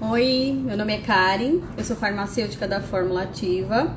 Oi, 0.00 0.56
meu 0.64 0.76
nome 0.76 0.94
é 0.94 0.98
Karen, 0.98 1.58
eu 1.76 1.82
sou 1.82 1.96
farmacêutica 1.96 2.68
da 2.68 2.80
Fórmula 2.80 3.22
Ativa 3.22 3.96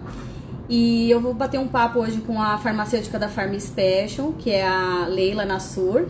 e 0.67 1.11
eu 1.11 1.21
vou 1.21 1.31
bater 1.31 1.59
um 1.59 1.67
papo 1.67 1.99
hoje 1.99 2.21
com 2.21 2.41
a 2.41 2.57
farmacêutica 2.57 3.19
da 3.19 3.29
Farm 3.29 3.53
Special, 3.59 4.33
que 4.33 4.49
é 4.49 4.65
a 4.65 5.05
Leila 5.07 5.45
Nassur, 5.45 6.07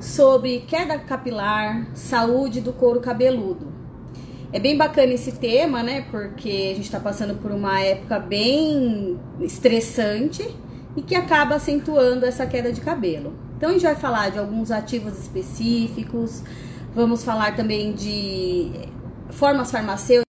sobre 0.00 0.60
queda 0.60 0.98
capilar, 0.98 1.86
saúde 1.92 2.62
do 2.62 2.72
couro 2.72 2.98
cabeludo. 2.98 3.70
É 4.54 4.58
bem 4.58 4.74
bacana 4.74 5.12
esse 5.12 5.32
tema, 5.32 5.82
né? 5.82 6.06
Porque 6.10 6.70
a 6.72 6.74
gente 6.74 6.84
está 6.84 6.98
passando 6.98 7.34
por 7.34 7.50
uma 7.50 7.78
época 7.78 8.18
bem 8.18 9.20
estressante 9.42 10.48
e 10.96 11.02
que 11.02 11.14
acaba 11.14 11.56
acentuando 11.56 12.24
essa 12.24 12.46
queda 12.46 12.72
de 12.72 12.80
cabelo. 12.80 13.34
Então 13.58 13.68
a 13.68 13.72
gente 13.74 13.82
vai 13.82 13.96
falar 13.96 14.30
de 14.30 14.38
alguns 14.38 14.70
ativos 14.70 15.18
específicos, 15.18 16.42
vamos 16.94 17.22
falar 17.22 17.54
também 17.54 17.92
de 17.92 18.95
formas 19.30 19.70
farmacêuticas, 19.70 20.26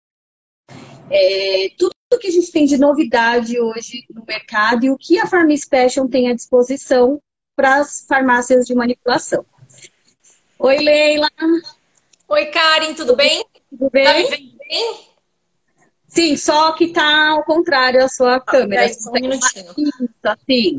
é, 1.11 1.71
tudo 1.79 1.93
que 2.21 2.29
a 2.29 2.31
gente 2.31 2.53
tem 2.53 2.67
de 2.67 2.79
novidade 2.79 3.59
hoje 3.59 4.05
no 4.11 4.25
mercado 4.25 4.85
e 4.85 4.91
o 4.91 4.97
que 4.97 5.19
a 5.19 5.27
Farm 5.27 5.51
Special 5.57 6.09
tem 6.09 6.29
à 6.29 6.35
disposição 6.35 7.21
para 7.57 7.77
as 7.77 8.05
farmácias 8.07 8.67
de 8.67 8.75
manipulação. 8.75 9.45
Oi, 10.59 10.79
Leila. 10.79 11.29
Oi, 12.29 12.47
Karen, 12.47 12.95
tudo 12.95 13.17
bem? 13.17 13.45
Tudo 13.71 13.91
bem? 13.91 14.05
Tá 14.05 14.15
me 14.15 14.29
vendo 14.29 14.59
bem? 14.59 15.11
Sim, 16.07 16.37
só 16.37 16.73
que 16.73 16.89
tá 16.89 17.31
ao 17.31 17.45
contrário 17.45 18.05
a 18.05 18.09
sua 18.09 18.37
ah, 18.37 18.41
câmera. 18.41 18.83
Peraí, 18.83 18.95
só 18.95 19.11
um 19.11 19.13
minutinho. 19.13 19.75
Isso, 19.79 20.09
assim. 20.25 20.79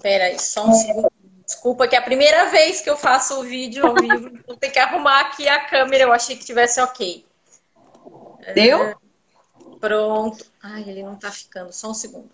Peraí, 0.00 0.38
só 0.38 0.68
um 0.68 0.72
segundo. 0.72 1.19
Desculpa, 1.50 1.88
que 1.88 1.96
é 1.96 1.98
a 1.98 2.02
primeira 2.02 2.48
vez 2.48 2.80
que 2.80 2.88
eu 2.88 2.96
faço 2.96 3.40
o 3.40 3.42
vídeo 3.42 3.84
ao 3.84 3.96
vivo. 3.96 4.30
Vou 4.46 4.56
ter 4.56 4.70
que 4.70 4.78
arrumar 4.78 5.22
aqui 5.22 5.48
a 5.48 5.58
câmera. 5.58 6.04
Eu 6.04 6.12
achei 6.12 6.36
que 6.36 6.44
tivesse 6.44 6.80
ok. 6.80 7.26
Deu? 8.54 8.80
É, 8.84 8.94
pronto. 9.80 10.46
Ai, 10.62 10.88
ele 10.88 11.02
não 11.02 11.16
tá 11.16 11.28
ficando. 11.32 11.72
Só 11.72 11.90
um 11.90 11.94
segundo. 11.94 12.30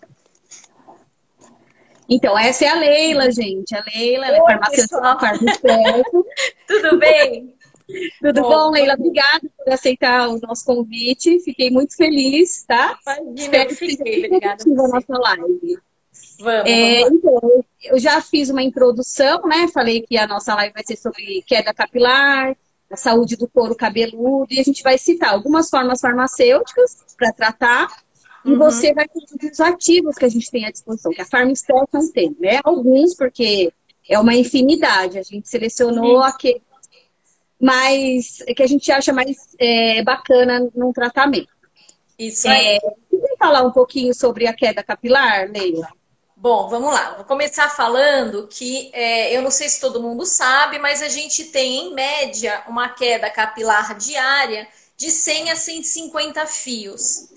Então, 2.07 2.37
essa 2.37 2.65
é 2.65 2.67
a 2.67 2.75
Leila, 2.75 3.31
gente. 3.31 3.75
A 3.75 3.83
Leila, 3.85 4.27
ela 4.27 4.37
é 4.37 4.41
farmacêutica 4.41 5.01
Tudo 6.67 6.99
bem? 6.99 7.55
Tudo 8.21 8.41
bom, 8.43 8.49
bom, 8.49 8.69
Leila? 8.69 8.93
Obrigada 8.93 9.49
por 9.57 9.73
aceitar 9.73 10.29
o 10.29 10.39
nosso 10.39 10.63
convite. 10.63 11.39
Fiquei 11.39 11.71
muito 11.71 11.95
feliz, 11.95 12.63
tá? 12.67 12.99
Imagina, 13.01 13.33
Espero 13.33 13.71
eu 13.71 13.75
fiquei. 13.75 14.25
Obrigada. 14.27 14.63
A 14.63 14.87
nossa 14.87 15.17
live. 15.17 15.86
Vamos, 16.39 16.69
é, 16.69 16.99
vamos. 17.01 17.17
Então, 17.17 17.65
eu 17.83 17.99
já 17.99 18.21
fiz 18.21 18.49
uma 18.49 18.63
introdução, 18.63 19.41
né? 19.43 19.67
Falei 19.73 20.01
que 20.01 20.17
a 20.17 20.27
nossa 20.27 20.53
live 20.55 20.73
vai 20.73 20.83
ser 20.85 20.95
sobre 20.95 21.43
queda 21.45 21.73
capilar, 21.73 22.55
a 22.91 22.95
saúde 22.95 23.35
do 23.35 23.47
couro 23.47 23.75
cabeludo, 23.75 24.47
e 24.51 24.59
a 24.59 24.63
gente 24.63 24.83
vai 24.83 24.97
citar 24.97 25.33
algumas 25.33 25.69
formas 25.69 25.99
farmacêuticas 25.99 26.97
para 27.17 27.33
tratar, 27.33 27.87
e 28.45 28.51
uhum. 28.51 28.57
você 28.57 28.93
vai 28.93 29.07
ter 29.07 29.51
os 29.51 29.59
ativos 29.59 30.15
que 30.15 30.25
a 30.25 30.29
gente 30.29 30.49
tem 30.49 30.65
à 30.65 30.71
disposição, 30.71 31.11
que 31.11 31.21
a 31.21 31.25
Farm 31.25 31.51
não 31.93 32.11
tem, 32.11 32.35
né? 32.39 32.59
Alguns, 32.63 33.13
porque 33.13 33.73
é 34.07 34.17
uma 34.17 34.33
infinidade, 34.33 35.19
a 35.19 35.23
gente 35.23 35.49
selecionou 35.49 36.21
aqueles 36.21 36.61
mais 37.59 38.37
que 38.55 38.63
a 38.63 38.67
gente 38.67 38.91
acha 38.91 39.11
mais 39.11 39.35
é, 39.59 40.03
bacana 40.03 40.69
num 40.75 40.93
tratamento. 40.93 41.49
Isso 42.17 42.47
aí. 42.47 42.77
É, 42.77 42.79
você 43.11 43.35
falar 43.37 43.63
um 43.63 43.71
pouquinho 43.71 44.13
sobre 44.13 44.47
a 44.47 44.53
queda 44.53 44.83
capilar, 44.83 45.49
Leila? 45.51 45.87
Bom, 46.39 46.69
vamos 46.69 46.93
lá. 46.93 47.15
Vou 47.15 47.25
começar 47.25 47.67
falando 47.67 48.47
que 48.47 48.91
é, 48.93 49.35
eu 49.35 49.41
não 49.41 49.49
sei 49.49 49.67
se 49.67 49.81
todo 49.81 50.01
mundo 50.01 50.23
sabe, 50.23 50.77
mas 50.77 51.01
a 51.01 51.09
gente 51.09 51.45
tem 51.45 51.87
em 51.87 51.93
média 51.95 52.63
uma 52.67 52.89
queda 52.89 53.27
capilar 53.27 53.97
diária 53.97 54.67
de 54.95 55.09
100 55.09 55.49
a 55.51 55.55
150 55.55 56.45
fios. 56.45 57.29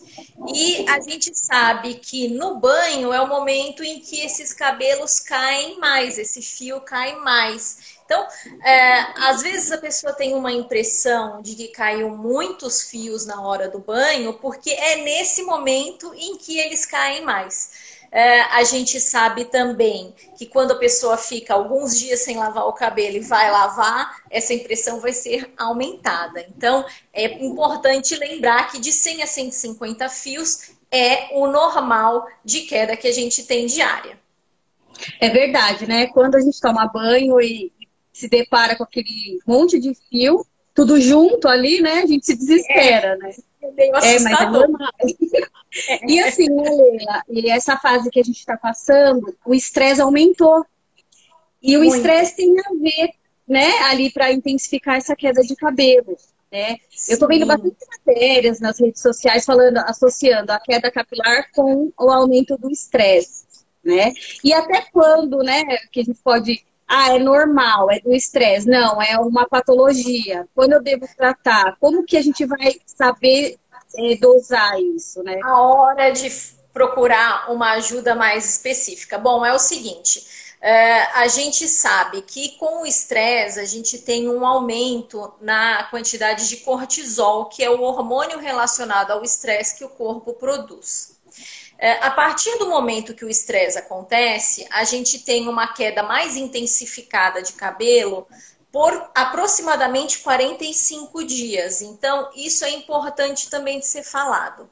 E 0.55 0.87
a 0.87 1.01
gente 1.01 1.35
sabe 1.35 1.95
que 1.95 2.29
no 2.29 2.57
banho 2.57 3.11
é 3.11 3.21
o 3.23 3.27
momento 3.27 3.83
em 3.83 4.01
que 4.01 4.21
esses 4.21 4.53
cabelos 4.53 5.19
caem 5.19 5.79
mais, 5.79 6.19
esse 6.19 6.43
fio 6.43 6.83
cai 6.83 7.17
mais. 7.17 7.99
Então, 8.05 8.27
é, 8.63 9.29
às 9.29 9.41
vezes 9.41 9.73
a 9.73 9.79
pessoa 9.79 10.13
tem 10.13 10.35
uma 10.35 10.53
impressão 10.53 11.41
de 11.41 11.55
que 11.55 11.69
caiu 11.69 12.11
muitos 12.11 12.83
fios 12.83 13.25
na 13.25 13.41
hora 13.41 13.67
do 13.67 13.79
banho, 13.79 14.35
porque 14.35 14.71
é 14.71 14.97
nesse 14.97 15.43
momento 15.43 16.13
em 16.15 16.37
que 16.37 16.59
eles 16.59 16.85
caem 16.85 17.25
mais. 17.25 17.71
É, 18.13 18.41
a 18.43 18.65
gente 18.65 19.01
sabe 19.01 19.45
também 19.45 20.13
que 20.37 20.45
quando 20.45 20.73
a 20.73 20.79
pessoa 20.79 21.17
fica 21.17 21.55
alguns 21.55 21.99
dias 21.99 22.21
sem 22.21 22.37
lavar 22.37 22.67
o 22.67 22.73
cabelo 22.73 23.17
e 23.17 23.21
vai 23.21 23.51
lavar, 23.51 24.23
essa 24.29 24.53
impressão 24.53 25.01
vai 25.01 25.13
ser 25.13 25.53
aumentada. 25.57 26.45
Então, 26.57 26.85
é 27.13 27.27
importante 27.45 28.17
lembrar 28.17 28.71
que 28.71 28.81
de 28.81 28.93
100 28.93 29.23
a 29.23 29.27
150 29.27 30.09
fios 30.09 30.73
é 30.91 31.29
o 31.33 31.47
normal 31.47 32.27
de 32.45 32.63
queda 32.63 32.97
que 32.97 33.07
a 33.07 33.13
gente 33.13 33.45
tem 33.45 33.67
diária. 33.67 34.19
É 35.21 35.31
verdade, 35.31 35.87
né? 35.87 36.09
Quando 36.09 36.35
a 36.35 36.41
gente 36.41 36.61
toma 36.61 36.89
banho 36.89 37.41
e 37.41 37.73
se 38.13 38.29
depara 38.29 38.77
com 38.77 38.83
aquele 38.83 39.39
monte 39.47 39.79
de 39.79 39.95
fio, 39.95 40.45
tudo 40.81 40.99
junto 40.99 41.47
ali, 41.47 41.83
né? 41.83 42.01
A 42.01 42.07
gente 42.07 42.25
se 42.25 42.35
desespera, 42.35 43.09
é. 43.09 43.17
né? 43.19 43.29
assustador. 43.29 44.03
É, 44.03 44.19
mas 44.21 44.41
é 44.41 44.51
normal. 44.51 44.93
E 46.09 46.19
assim, 46.19 46.49
né, 46.49 46.69
Leila, 46.69 47.23
e 47.29 47.49
essa 47.49 47.77
fase 47.77 48.11
que 48.11 48.19
a 48.19 48.25
gente 48.25 48.41
está 48.41 48.57
passando, 48.57 49.37
o 49.47 49.55
estresse 49.55 50.01
aumentou. 50.01 50.67
E 51.63 51.77
o 51.77 51.85
estresse 51.85 52.35
tem 52.35 52.59
a 52.59 52.71
ver, 52.83 53.11
né, 53.47 53.69
ali 53.83 54.11
para 54.11 54.33
intensificar 54.33 54.97
essa 54.97 55.15
queda 55.15 55.43
de 55.43 55.55
cabelo. 55.55 56.17
Né? 56.51 56.73
Eu 57.09 57.13
estou 57.13 57.29
vendo 57.29 57.47
bastante 57.47 57.77
matérias 57.99 58.59
nas 58.59 58.81
redes 58.81 59.01
sociais 59.01 59.45
falando, 59.45 59.79
associando 59.79 60.51
a 60.51 60.59
queda 60.59 60.91
capilar 60.91 61.49
com 61.53 61.93
o 61.97 62.11
aumento 62.11 62.59
do 62.59 62.69
estresse. 62.69 63.45
Né? 63.85 64.13
E 64.43 64.53
até 64.53 64.87
quando, 64.93 65.39
né, 65.39 65.63
que 65.93 66.01
a 66.01 66.05
gente 66.05 66.19
pode 66.21 66.65
ah, 66.93 67.15
é 67.15 67.21
normal, 67.21 67.89
é 67.89 68.01
do 68.01 68.13
estresse. 68.13 68.69
Não, 68.69 69.01
é 69.01 69.17
uma 69.17 69.49
patologia. 69.49 70.49
Quando 70.53 70.73
eu 70.73 70.83
devo 70.83 71.07
tratar? 71.17 71.77
Como 71.79 72.05
que 72.05 72.17
a 72.17 72.23
gente 72.23 72.45
vai 72.45 72.81
saber 72.85 73.61
é, 73.97 74.17
dosar 74.17 74.77
isso, 74.81 75.23
né? 75.23 75.39
A 75.45 75.63
hora 75.63 76.11
de 76.11 76.29
procurar 76.73 77.49
uma 77.53 77.75
ajuda 77.75 78.17
mais 78.17 78.45
específica. 78.51 79.19
Bom, 79.19 79.47
é 79.47 79.55
o 79.55 79.59
seguinte. 79.59 80.27
É, 80.61 81.03
a 81.17 81.29
gente 81.29 81.69
sabe 81.69 82.23
que 82.23 82.59
com 82.59 82.83
o 82.83 82.87
estresse 82.87 83.61
a 83.61 83.65
gente 83.65 83.99
tem 83.99 84.29
um 84.29 84.45
aumento 84.45 85.33
na 85.41 85.85
quantidade 85.85 86.49
de 86.49 86.57
cortisol, 86.57 87.47
que 87.47 87.63
é 87.63 87.71
o 87.71 87.81
hormônio 87.83 88.41
relacionado 88.41 89.13
ao 89.13 89.23
estresse 89.23 89.79
que 89.79 89.85
o 89.85 89.89
corpo 89.89 90.35
produz. 90.35 91.20
É, 91.83 91.93
a 92.05 92.11
partir 92.11 92.59
do 92.59 92.69
momento 92.69 93.15
que 93.15 93.25
o 93.25 93.31
estresse 93.31 93.79
acontece, 93.79 94.69
a 94.71 94.85
gente 94.85 95.21
tem 95.21 95.49
uma 95.49 95.73
queda 95.73 96.03
mais 96.03 96.37
intensificada 96.37 97.41
de 97.41 97.55
cabelo 97.55 98.29
por 98.71 99.11
aproximadamente 99.15 100.19
45 100.19 101.25
dias. 101.25 101.81
Então, 101.81 102.31
isso 102.37 102.67
é 102.67 102.71
importante 102.71 103.49
também 103.49 103.81
de 103.81 103.87
ser 103.87 104.03
falado. 104.03 104.69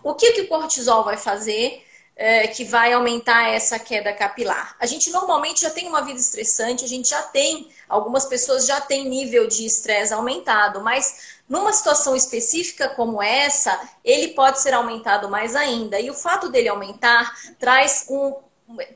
O 0.00 0.14
que, 0.14 0.34
que 0.34 0.42
o 0.42 0.48
cortisol 0.48 1.02
vai 1.02 1.16
fazer 1.16 1.84
é, 2.14 2.46
que 2.46 2.64
vai 2.64 2.92
aumentar 2.92 3.48
essa 3.48 3.76
queda 3.76 4.12
capilar? 4.12 4.76
A 4.78 4.86
gente 4.86 5.10
normalmente 5.10 5.62
já 5.62 5.70
tem 5.70 5.88
uma 5.88 6.02
vida 6.02 6.20
estressante, 6.20 6.84
a 6.84 6.88
gente 6.88 7.08
já 7.08 7.22
tem, 7.22 7.68
algumas 7.88 8.24
pessoas 8.24 8.66
já 8.66 8.80
têm 8.80 9.08
nível 9.08 9.48
de 9.48 9.66
estresse 9.66 10.14
aumentado, 10.14 10.80
mas 10.80 11.37
numa 11.48 11.72
situação 11.72 12.14
específica 12.14 12.88
como 12.90 13.22
essa, 13.22 13.80
ele 14.04 14.28
pode 14.28 14.60
ser 14.60 14.74
aumentado 14.74 15.28
mais 15.28 15.56
ainda. 15.56 15.98
E 15.98 16.10
o 16.10 16.14
fato 16.14 16.48
dele 16.48 16.68
aumentar 16.68 17.34
traz 17.58 18.06
um 18.10 18.36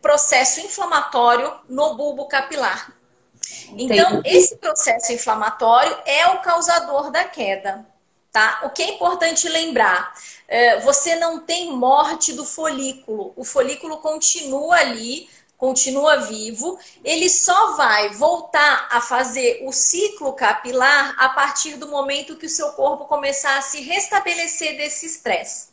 processo 0.02 0.60
inflamatório 0.60 1.52
no 1.68 1.94
bulbo 1.94 2.26
capilar. 2.26 2.92
Então, 3.70 4.20
esse 4.24 4.56
processo 4.56 5.12
inflamatório 5.12 5.96
é 6.04 6.26
o 6.28 6.41
causador 6.41 7.10
da 7.10 7.24
queda. 7.24 7.86
Tá? 8.30 8.62
O 8.65 8.71
que 8.71 8.82
é 8.82 8.94
importante 8.94 9.47
lembrar, 9.47 10.15
é, 10.48 10.80
você 10.80 11.16
não 11.16 11.41
tem 11.41 11.71
morte 11.71 12.32
do 12.32 12.47
folículo. 12.47 13.32
O 13.36 13.44
folículo 13.44 13.98
continua 13.98 14.77
ali 14.77 15.28
continua 15.62 16.16
vivo, 16.16 16.76
ele 17.04 17.30
só 17.30 17.76
vai 17.76 18.09
voltar 18.09 18.88
a 18.91 19.00
fazer 19.00 19.62
o 19.64 19.70
ciclo 19.70 20.32
capilar 20.32 21.14
a 21.16 21.28
partir 21.28 21.76
do 21.76 21.86
momento 21.86 22.36
que 22.36 22.47
o 22.47 22.50
seu 22.50 22.72
corpo 22.72 23.04
começar 23.04 23.56
a 23.56 23.62
se 23.62 23.80
restabelecer 23.80 24.76
desse 24.76 25.06
estresse. 25.06 25.68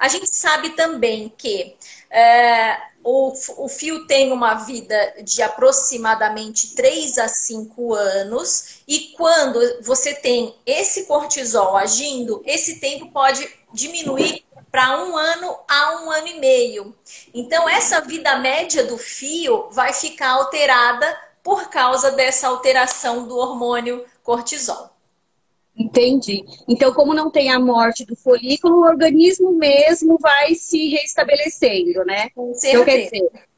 A 0.00 0.08
gente 0.08 0.34
sabe 0.34 0.70
também 0.70 1.32
que 1.38 1.76
é, 2.10 2.76
o, 3.04 3.32
o 3.56 3.68
fio 3.68 4.04
tem 4.08 4.32
uma 4.32 4.54
vida 4.54 5.14
de 5.22 5.40
aproximadamente 5.42 6.74
3 6.74 7.18
a 7.18 7.28
5 7.28 7.94
anos, 7.94 8.80
e 8.88 9.14
quando 9.16 9.60
você 9.80 10.12
tem 10.12 10.56
esse 10.66 11.06
cortisol 11.06 11.76
agindo, 11.76 12.42
esse 12.44 12.80
tempo 12.80 13.12
pode 13.12 13.48
diminuir 13.72 14.44
para 14.70 15.02
um 15.02 15.16
ano 15.16 15.58
a 15.68 16.02
um 16.02 16.10
ano 16.10 16.28
e 16.28 16.40
meio. 16.40 16.94
Então, 17.34 17.68
essa 17.68 18.00
vida 18.00 18.36
média 18.36 18.84
do 18.84 18.96
fio 18.96 19.68
vai 19.70 19.92
ficar 19.92 20.30
alterada 20.30 21.18
por 21.42 21.68
causa 21.70 22.12
dessa 22.12 22.48
alteração 22.48 23.26
do 23.26 23.36
hormônio 23.36 24.04
cortisol. 24.22 24.90
Entendi. 25.76 26.44
Então, 26.68 26.92
como 26.92 27.14
não 27.14 27.30
tem 27.30 27.50
a 27.50 27.58
morte 27.58 28.04
do 28.04 28.14
folículo, 28.14 28.78
o 28.78 28.86
organismo 28.86 29.52
mesmo 29.52 30.18
vai 30.18 30.54
se 30.54 30.88
restabelecendo, 30.88 32.04
né? 32.04 32.28
Com 32.30 32.52
certeza. 32.54 32.82
Então, 32.82 32.84
quer 32.84 33.04
dizer, 33.04 33.49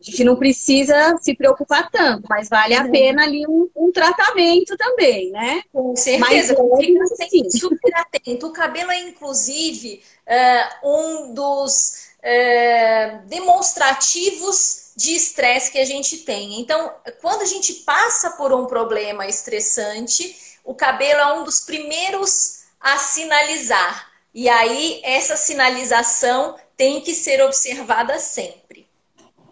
a 0.00 0.10
gente 0.10 0.24
não 0.24 0.34
precisa 0.34 1.18
se 1.20 1.34
preocupar 1.34 1.90
tanto, 1.90 2.26
mas 2.28 2.48
vale 2.48 2.74
a 2.74 2.88
pena 2.88 3.22
ali 3.22 3.46
um, 3.46 3.68
um 3.76 3.92
tratamento 3.92 4.74
também, 4.76 5.30
né? 5.30 5.62
Com 5.70 5.94
certeza, 5.94 6.56
mas, 6.58 6.80
fica 6.80 7.04
assim. 7.04 7.50
super 7.50 7.94
atento. 7.94 8.46
O 8.46 8.52
cabelo 8.52 8.90
é, 8.90 8.98
inclusive, 9.00 10.02
uh, 10.26 10.88
um 10.88 11.34
dos 11.34 12.08
uh, 12.18 13.26
demonstrativos 13.26 14.92
de 14.96 15.14
estresse 15.14 15.70
que 15.70 15.78
a 15.78 15.84
gente 15.84 16.18
tem. 16.18 16.60
Então, 16.60 16.92
quando 17.20 17.42
a 17.42 17.46
gente 17.46 17.74
passa 17.84 18.30
por 18.30 18.54
um 18.54 18.64
problema 18.64 19.26
estressante, 19.26 20.34
o 20.64 20.74
cabelo 20.74 21.20
é 21.20 21.34
um 21.34 21.44
dos 21.44 21.60
primeiros 21.60 22.60
a 22.80 22.96
sinalizar. 22.96 24.10
E 24.32 24.48
aí, 24.48 25.00
essa 25.04 25.36
sinalização 25.36 26.56
tem 26.74 27.02
que 27.02 27.14
ser 27.14 27.42
observada 27.42 28.18
sempre. 28.18 28.79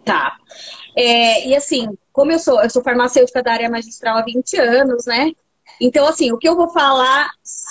Tá. 0.03 0.37
É, 0.95 1.47
e 1.47 1.55
assim, 1.55 1.87
como 2.11 2.31
eu 2.31 2.39
sou, 2.39 2.61
eu 2.61 2.69
sou 2.69 2.83
farmacêutica 2.83 3.43
da 3.43 3.53
área 3.53 3.69
magistral 3.69 4.17
há 4.17 4.23
20 4.23 4.57
anos, 4.57 5.05
né? 5.05 5.31
Então, 5.79 6.05
assim, 6.07 6.31
o 6.31 6.37
que 6.37 6.47
eu 6.47 6.55
vou 6.55 6.69
falar, 6.69 7.29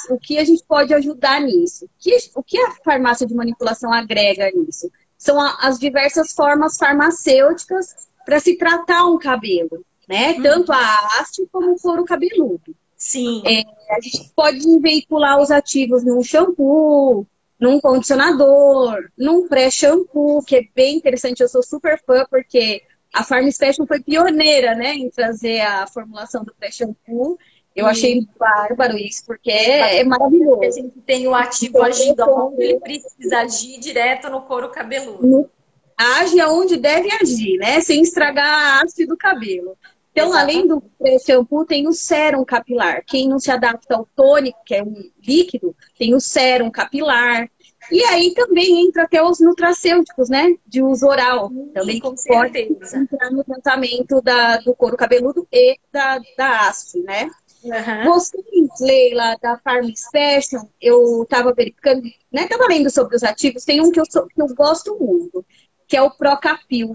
o 0.09 0.19
que 0.19 0.39
a 0.39 0.45
gente 0.45 0.65
pode 0.67 0.95
ajudar 0.95 1.41
nisso? 1.41 1.85
O 1.85 1.91
que, 1.99 2.17
o 2.35 2.43
que 2.43 2.59
a 2.59 2.71
farmácia 2.85 3.27
de 3.27 3.35
manipulação 3.35 3.93
agrega 3.93 4.51
nisso? 4.55 4.91
São 5.17 5.39
a, 5.41 5.59
as 5.61 5.79
diversas 5.79 6.33
formas 6.33 6.77
farmacêuticas 6.79 8.09
para 8.25 8.41
se 8.41 8.57
tratar 8.57 9.05
um 9.07 9.19
cabelo, 9.19 9.85
né? 10.09 10.33
Uhum. 10.33 10.43
Tanto 10.43 10.73
a 10.73 11.19
haste 11.21 11.47
como 11.53 11.73
o 11.73 11.81
couro 11.81 12.05
cabeludo. 12.05 12.75
Sim. 12.97 13.43
É, 13.45 13.63
a 13.95 14.01
gente 14.01 14.33
pode 14.35 14.79
veicular 14.81 15.41
os 15.41 15.51
ativos 15.51 16.05
num 16.05 16.23
shampoo, 16.23 17.27
num 17.59 17.81
condicionador, 17.81 19.11
num 19.17 19.49
pré-shampoo, 19.49 20.43
que 20.45 20.57
é 20.57 20.63
bem 20.75 20.97
interessante. 20.97 21.41
Eu 21.41 21.49
sou 21.49 21.63
super 21.63 22.01
fã 22.05 22.25
porque 22.31 22.83
a 23.13 23.25
Farm 23.25 23.49
Special 23.51 23.87
foi 23.87 24.01
pioneira, 24.01 24.75
né, 24.75 24.95
em 24.95 25.11
trazer 25.11 25.61
a 25.61 25.87
formulação 25.87 26.45
do 26.45 26.55
pré-shampoo. 26.55 27.39
Eu 27.75 27.87
achei 27.87 28.27
bárbaro 28.37 28.99
isso, 28.99 29.25
porque 29.25 29.53
é, 29.53 29.99
é 29.99 30.05
maravilhoso. 30.05 30.65
A 30.65 30.71
gente 30.71 31.01
tem 31.07 31.29
o 31.29 31.35
ativo 31.35 31.79
então, 31.79 31.85
agindo 31.85 32.23
onde 32.25 32.63
ele 32.63 32.81
precisa 32.81 33.39
agir 33.39 33.79
direto 33.79 34.29
no 34.29 34.43
couro 34.43 34.69
cabeludo. 34.69 35.49
Age 35.97 36.41
aonde 36.41 36.77
deve 36.77 37.09
agir, 37.21 37.57
né? 37.59 37.81
Sem 37.81 38.03
estragar 38.03 38.47
a 38.47 38.83
haste 38.83 39.07
do 39.07 39.17
cabelo. 39.17 39.77
Então, 40.13 40.33
além 40.33 40.67
do 40.67 40.83
shampoo, 41.25 41.65
tem 41.65 41.87
o 41.87 41.93
sérum 41.93 42.45
capilar. 42.45 43.05
Quem 43.07 43.29
não 43.29 43.39
se 43.39 43.51
adapta 43.51 43.95
ao 43.95 44.09
tônico, 44.17 44.59
que 44.65 44.75
é 44.75 44.83
um 44.83 45.11
líquido, 45.25 45.77
tem 45.97 46.15
o 46.15 46.21
sérum 46.21 46.71
capilar. 46.71 47.49
E 47.91 48.03
aí 48.05 48.35
também 48.35 48.87
entra 48.87 49.05
até 49.05 49.23
os 49.23 49.41
nutracêuticos, 49.41 50.29
né? 50.29 50.55
De 50.67 50.83
uso 50.83 51.07
oral. 51.07 51.51
Também 51.73 52.01
com 52.01 52.15
pode 52.27 52.59
entrar 52.59 53.31
no 53.31 53.45
tratamento 53.45 54.21
da, 54.21 54.59
do 54.59 54.75
couro 54.75 54.97
cabeludo 54.97 55.47
e 55.53 55.79
da, 55.93 56.21
da 56.37 56.69
haste, 56.69 57.01
né? 57.01 57.31
Uhum. 57.63 58.05
Vocês, 58.05 58.69
Leila, 58.81 59.37
da 59.43 59.59
Farm 59.59 59.91
Special, 59.95 60.69
eu 60.81 61.23
estava 61.23 61.53
verificando, 61.53 62.03
né? 62.33 62.47
Tava 62.47 62.67
lendo 62.67 62.91
sobre 62.91 63.17
os 63.17 63.23
ativos, 63.23 63.65
tem 63.65 63.81
um 63.81 63.91
que 63.91 64.01
eu, 64.01 64.05
sou, 64.09 64.27
que 64.27 64.41
eu 64.41 64.47
gosto 64.55 64.97
muito, 64.99 65.45
que 65.87 65.97
é 65.97 66.03
o 66.03 66.11
Procapil. 66.11 66.93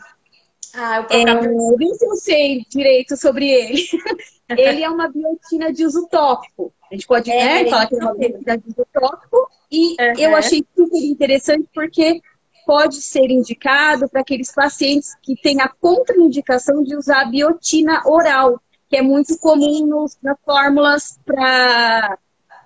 Ah, 0.74 1.02
o 1.02 1.04
Procapil. 1.06 1.52
É, 1.52 1.78
nem 1.78 1.94
se 1.94 2.06
eu 2.06 2.16
sei 2.16 2.66
direito 2.68 3.16
sobre 3.16 3.50
ele. 3.50 3.84
ele 4.50 4.84
é 4.84 4.90
uma 4.90 5.08
biotina 5.08 5.72
de 5.72 5.86
uso 5.86 6.08
tópico. 6.10 6.74
A 6.92 6.96
gente 6.96 7.08
pode 7.08 7.32
é, 7.32 7.64
né, 7.64 7.70
falar 7.70 7.88
que 7.88 7.96
é 7.96 8.00
uma 8.00 8.16
biotina 8.16 8.58
de 8.58 8.70
uso 8.70 8.88
tópico. 8.92 9.50
E 9.72 9.96
uhum. 10.00 10.14
eu 10.18 10.36
achei 10.36 10.66
super 10.76 10.98
interessante 10.98 11.68
porque 11.74 12.22
pode 12.66 13.02
ser 13.02 13.30
indicado 13.30 14.10
para 14.10 14.22
aqueles 14.22 14.52
pacientes 14.52 15.16
que 15.22 15.36
têm 15.36 15.62
a 15.62 15.68
contraindicação 15.68 16.84
de 16.84 16.96
usar 16.96 17.22
a 17.22 17.26
biotina 17.26 18.02
oral, 18.06 18.60
que 18.90 18.98
é 18.98 19.02
muito 19.02 19.38
comum 19.38 19.86
nos, 19.86 20.18
nas 20.22 20.38
fórmulas 20.46 21.20
para 21.26 22.18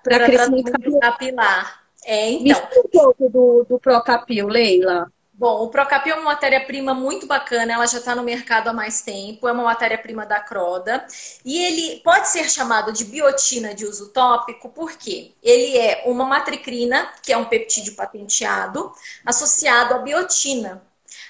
crescimento 0.02 0.72
capilar. 1.00 1.82
É, 2.06 2.30
então. 2.30 2.44
Me 2.44 2.54
um 2.54 2.88
pouco 2.90 3.28
do, 3.28 3.66
do 3.68 3.78
Procapil, 3.78 4.46
Leila. 4.46 5.12
Bom, 5.38 5.62
o 5.62 5.70
Procapil 5.70 6.14
é 6.14 6.16
uma 6.16 6.32
matéria-prima 6.32 6.92
muito 6.92 7.24
bacana, 7.24 7.72
ela 7.72 7.86
já 7.86 7.98
está 7.98 8.12
no 8.12 8.24
mercado 8.24 8.70
há 8.70 8.72
mais 8.72 9.02
tempo, 9.02 9.46
é 9.46 9.52
uma 9.52 9.62
matéria-prima 9.62 10.26
da 10.26 10.40
Croda. 10.40 11.06
E 11.44 11.64
ele 11.64 12.00
pode 12.00 12.26
ser 12.26 12.50
chamado 12.50 12.92
de 12.92 13.04
biotina 13.04 13.72
de 13.72 13.86
uso 13.86 14.08
tópico, 14.08 14.68
porque 14.70 15.36
ele 15.40 15.78
é 15.78 16.02
uma 16.06 16.24
matricrina, 16.24 17.12
que 17.22 17.32
é 17.32 17.36
um 17.36 17.44
peptídeo 17.44 17.94
patenteado, 17.94 18.92
associado 19.24 19.94
à 19.94 19.98
biotina. 19.98 20.82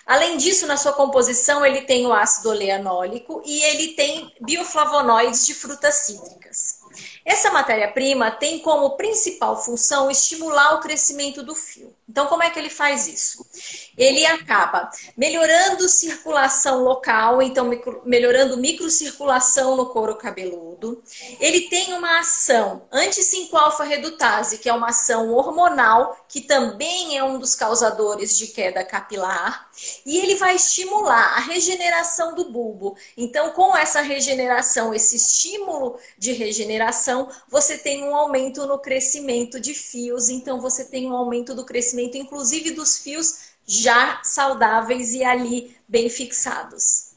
Além 0.06 0.38
disso, 0.38 0.66
na 0.66 0.78
sua 0.78 0.94
composição, 0.94 1.66
ele 1.66 1.82
tem 1.82 2.06
o 2.06 2.14
ácido 2.14 2.48
oleanólico 2.48 3.42
e 3.44 3.62
ele 3.62 3.88
tem 3.88 4.34
bioflavonoides 4.40 5.44
de 5.44 5.52
frutas 5.52 5.94
cítricas. 5.96 6.78
Essa 7.26 7.50
matéria-prima 7.50 8.30
tem 8.30 8.60
como 8.60 8.96
principal 8.96 9.62
função 9.62 10.10
estimular 10.10 10.76
o 10.76 10.80
crescimento 10.80 11.42
do 11.42 11.54
fio. 11.54 11.94
Então, 12.08 12.26
como 12.26 12.42
é 12.42 12.48
que 12.48 12.58
ele 12.58 12.70
faz 12.70 13.06
isso? 13.06 13.44
Ele 13.96 14.24
acaba 14.24 14.90
melhorando 15.14 15.86
circulação 15.88 16.82
local, 16.82 17.42
então 17.42 17.70
melhorando 18.04 18.56
microcirculação 18.56 19.76
no 19.76 19.86
couro 19.86 20.16
cabeludo. 20.16 21.02
Ele 21.38 21.68
tem 21.68 21.92
uma 21.92 22.20
ação 22.20 22.86
anti-5-alfa-redutase, 22.90 24.58
que 24.58 24.70
é 24.70 24.72
uma 24.72 24.88
ação 24.88 25.30
hormonal, 25.34 26.16
que 26.26 26.40
também 26.40 27.18
é 27.18 27.22
um 27.22 27.38
dos 27.38 27.54
causadores 27.54 28.38
de 28.38 28.46
queda 28.46 28.82
capilar. 28.82 29.68
E 30.06 30.18
ele 30.18 30.34
vai 30.36 30.56
estimular 30.56 31.36
a 31.36 31.40
regeneração 31.40 32.34
do 32.34 32.50
bulbo. 32.50 32.96
Então, 33.16 33.50
com 33.50 33.76
essa 33.76 34.00
regeneração, 34.00 34.94
esse 34.94 35.16
estímulo 35.16 35.98
de 36.16 36.32
regeneração, 36.32 37.28
você 37.48 37.76
tem 37.76 38.02
um 38.02 38.16
aumento 38.16 38.66
no 38.66 38.78
crescimento 38.78 39.60
de 39.60 39.74
fios. 39.74 40.30
Então, 40.30 40.58
você 40.60 40.84
tem 40.84 41.06
um 41.06 41.14
aumento 41.14 41.54
do 41.54 41.66
crescimento 41.66 41.97
crescimento, 41.98 42.16
inclusive 42.16 42.70
dos 42.70 42.98
fios 42.98 43.48
já 43.66 44.20
saudáveis 44.22 45.12
e 45.12 45.24
ali 45.24 45.76
bem 45.88 46.08
fixados. 46.08 47.16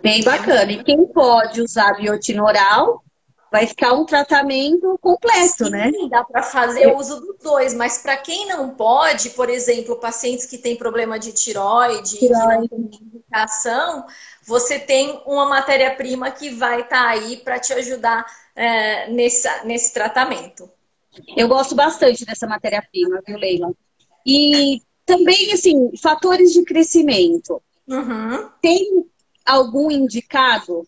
Bem 0.00 0.22
bacana. 0.22 0.72
E 0.72 0.84
quem 0.84 1.06
pode 1.06 1.60
usar 1.60 1.94
biotina 1.94 2.42
oral 2.42 3.02
vai 3.50 3.66
ficar 3.66 3.92
um 3.92 4.06
tratamento 4.06 4.96
completo, 5.00 5.64
Sim, 5.64 5.70
né? 5.70 5.90
Dá 6.08 6.22
para 6.22 6.42
fazer 6.42 6.84
é. 6.84 6.94
uso 6.94 7.20
dos 7.20 7.36
dois, 7.42 7.74
mas 7.74 7.98
para 7.98 8.16
quem 8.16 8.46
não 8.46 8.70
pode, 8.70 9.30
por 9.30 9.50
exemplo, 9.50 9.96
pacientes 9.96 10.46
que 10.46 10.56
têm 10.56 10.76
problema 10.76 11.18
de 11.18 11.32
tiroide, 11.32 12.16
tiroide. 12.16 12.68
que 12.68 12.74
não 12.78 12.88
tem 12.88 13.00
indicação, 13.02 14.06
você 14.44 14.78
tem 14.78 15.20
uma 15.26 15.46
matéria-prima 15.46 16.30
que 16.30 16.50
vai 16.50 16.82
estar 16.82 17.02
tá 17.02 17.08
aí 17.10 17.38
para 17.38 17.58
te 17.58 17.72
ajudar 17.72 18.24
é, 18.54 19.10
nesse, 19.10 19.48
nesse 19.64 19.92
tratamento. 19.92 20.70
Eu 21.36 21.48
gosto 21.48 21.74
bastante 21.74 22.24
dessa 22.24 22.46
matéria-prima, 22.46 23.20
viu, 23.26 23.36
Leila? 23.36 23.74
E 24.26 24.82
também, 25.04 25.52
assim, 25.52 25.96
fatores 25.96 26.52
de 26.52 26.62
crescimento. 26.64 27.62
Uhum. 27.88 28.48
Tem 28.62 29.06
algum 29.44 29.90
indicado 29.90 30.86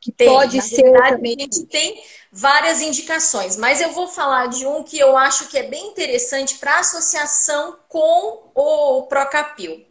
que 0.00 0.12
tem, 0.12 0.28
pode 0.28 0.60
ser 0.62 0.82
verdade, 0.82 1.16
também? 1.16 1.36
A 1.38 1.42
gente 1.42 1.66
tem 1.66 2.02
várias 2.30 2.80
indicações, 2.80 3.56
mas 3.56 3.80
eu 3.80 3.90
vou 3.92 4.06
falar 4.06 4.46
de 4.48 4.66
um 4.66 4.82
que 4.82 4.98
eu 4.98 5.16
acho 5.16 5.48
que 5.48 5.58
é 5.58 5.64
bem 5.64 5.88
interessante 5.88 6.58
para 6.58 6.78
associação 6.78 7.76
com 7.88 8.50
o 8.54 9.02
Procapil. 9.04 9.86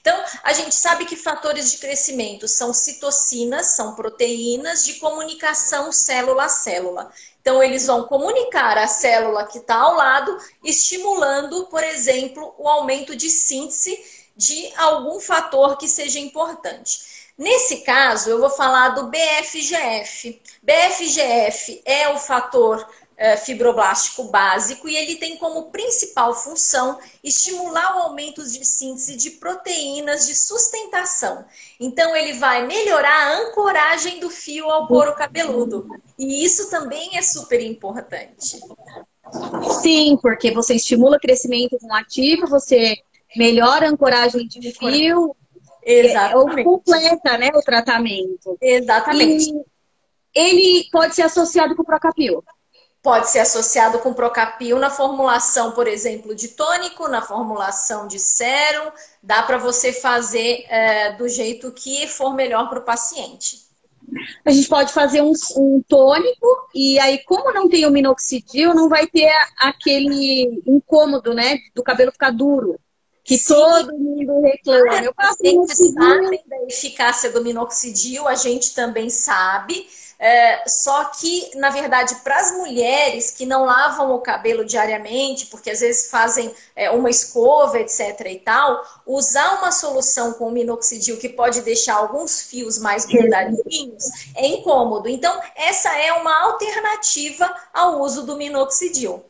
Então, 0.00 0.22
a 0.42 0.52
gente 0.52 0.74
sabe 0.74 1.06
que 1.06 1.16
fatores 1.16 1.70
de 1.70 1.78
crescimento 1.78 2.46
são 2.46 2.74
citocinas, 2.74 3.68
são 3.68 3.94
proteínas 3.94 4.84
de 4.84 4.94
comunicação 4.94 5.90
célula 5.90 6.44
a 6.44 6.48
célula. 6.48 7.10
Então, 7.44 7.62
eles 7.62 7.86
vão 7.86 8.04
comunicar 8.04 8.78
a 8.78 8.86
célula 8.86 9.46
que 9.46 9.58
está 9.58 9.74
ao 9.74 9.96
lado, 9.96 10.34
estimulando, 10.64 11.66
por 11.66 11.84
exemplo, 11.84 12.54
o 12.56 12.66
aumento 12.66 13.14
de 13.14 13.28
síntese 13.28 14.02
de 14.34 14.72
algum 14.74 15.20
fator 15.20 15.76
que 15.76 15.86
seja 15.86 16.18
importante. 16.18 17.28
Nesse 17.36 17.82
caso, 17.82 18.30
eu 18.30 18.40
vou 18.40 18.48
falar 18.48 18.94
do 18.94 19.10
BFGF. 19.10 20.40
BFGF 20.62 21.82
é 21.84 22.08
o 22.08 22.18
fator 22.18 22.88
fibroblástico 23.44 24.24
básico 24.24 24.88
e 24.88 24.96
ele 24.96 25.16
tem 25.16 25.36
como 25.36 25.70
principal 25.70 26.34
função 26.34 26.98
estimular 27.22 27.96
o 27.96 28.02
aumento 28.02 28.42
de 28.42 28.64
síntese 28.64 29.16
de 29.16 29.30
proteínas 29.30 30.26
de 30.26 30.34
sustentação. 30.34 31.44
Então, 31.78 32.16
ele 32.16 32.34
vai 32.34 32.66
melhorar 32.66 33.28
a 33.28 33.38
ancoragem 33.40 34.20
do 34.20 34.30
fio 34.30 34.68
ao 34.68 34.86
couro 34.86 35.14
cabeludo. 35.14 35.86
E 36.18 36.44
isso 36.44 36.70
também 36.70 37.16
é 37.16 37.22
super 37.22 37.60
importante. 37.60 38.60
Sim, 39.80 40.18
porque 40.20 40.50
você 40.50 40.74
estimula 40.74 41.16
o 41.16 41.20
crescimento 41.20 41.78
de 41.78 41.86
um 41.86 41.94
ativo, 41.94 42.46
você 42.46 42.96
melhora 43.36 43.86
a 43.86 43.90
ancoragem 43.90 44.46
de 44.46 44.72
fio. 44.72 45.34
Exatamente. 45.86 46.66
Ou 46.66 46.78
completa 46.78 47.38
né, 47.38 47.50
o 47.54 47.60
tratamento. 47.60 48.56
Exatamente. 48.60 49.50
E 49.50 49.74
ele 50.34 50.88
pode 50.90 51.14
ser 51.14 51.22
associado 51.22 51.76
com 51.76 51.82
o 51.82 51.86
Procapil. 51.86 52.42
Pode 53.04 53.28
ser 53.28 53.40
associado 53.40 53.98
com 53.98 54.14
Procapil 54.14 54.78
na 54.78 54.88
formulação, 54.88 55.72
por 55.72 55.86
exemplo, 55.86 56.34
de 56.34 56.48
tônico, 56.48 57.06
na 57.06 57.20
formulação 57.20 58.08
de 58.08 58.18
sérum. 58.18 58.90
Dá 59.22 59.42
para 59.42 59.58
você 59.58 59.92
fazer 59.92 60.64
é, 60.70 61.12
do 61.12 61.28
jeito 61.28 61.70
que 61.70 62.08
for 62.08 62.34
melhor 62.34 62.70
para 62.70 62.78
o 62.78 62.82
paciente. 62.82 63.62
A 64.42 64.50
gente 64.50 64.68
pode 64.68 64.90
fazer 64.90 65.20
um, 65.20 65.32
um, 65.56 65.82
tônico 65.86 66.46
e 66.74 66.98
aí, 66.98 67.18
como 67.24 67.52
não 67.52 67.68
tem 67.68 67.84
o 67.84 67.90
minoxidil, 67.90 68.74
não 68.74 68.88
vai 68.88 69.06
ter 69.06 69.30
aquele 69.58 70.62
incômodo, 70.66 71.34
né? 71.34 71.58
Do 71.74 71.82
cabelo 71.82 72.10
ficar 72.10 72.30
duro. 72.30 72.80
Que 73.22 73.36
Sim. 73.36 73.54
todo 73.54 73.98
mundo 73.98 74.40
reclama. 74.42 75.02
Eu 75.02 75.12
faço 75.14 75.42
minoxidil. 75.42 75.94
sabem 75.94 76.42
da 76.46 76.56
eficácia 76.64 77.30
do 77.30 77.42
minoxidil, 77.42 78.26
a 78.26 78.34
gente 78.34 78.74
também 78.74 79.10
sabe. 79.10 79.86
É, 80.26 80.66
só 80.66 81.04
que, 81.04 81.50
na 81.54 81.68
verdade, 81.68 82.14
para 82.24 82.38
as 82.38 82.52
mulheres 82.52 83.30
que 83.30 83.44
não 83.44 83.66
lavam 83.66 84.14
o 84.14 84.20
cabelo 84.20 84.64
diariamente, 84.64 85.44
porque 85.48 85.68
às 85.68 85.80
vezes 85.80 86.10
fazem 86.10 86.50
é, 86.74 86.90
uma 86.90 87.10
escova, 87.10 87.78
etc. 87.78 88.22
e 88.30 88.38
tal, 88.38 88.82
usar 89.06 89.58
uma 89.58 89.70
solução 89.70 90.32
com 90.32 90.50
minoxidil 90.50 91.18
que 91.18 91.28
pode 91.28 91.60
deixar 91.60 91.96
alguns 91.96 92.40
fios 92.40 92.78
mais 92.78 93.04
grudadinhos 93.04 94.32
é 94.34 94.46
incômodo. 94.46 95.10
Então, 95.10 95.38
essa 95.54 95.94
é 95.94 96.10
uma 96.14 96.44
alternativa 96.44 97.54
ao 97.74 98.00
uso 98.00 98.24
do 98.24 98.34
minoxidil. 98.34 99.22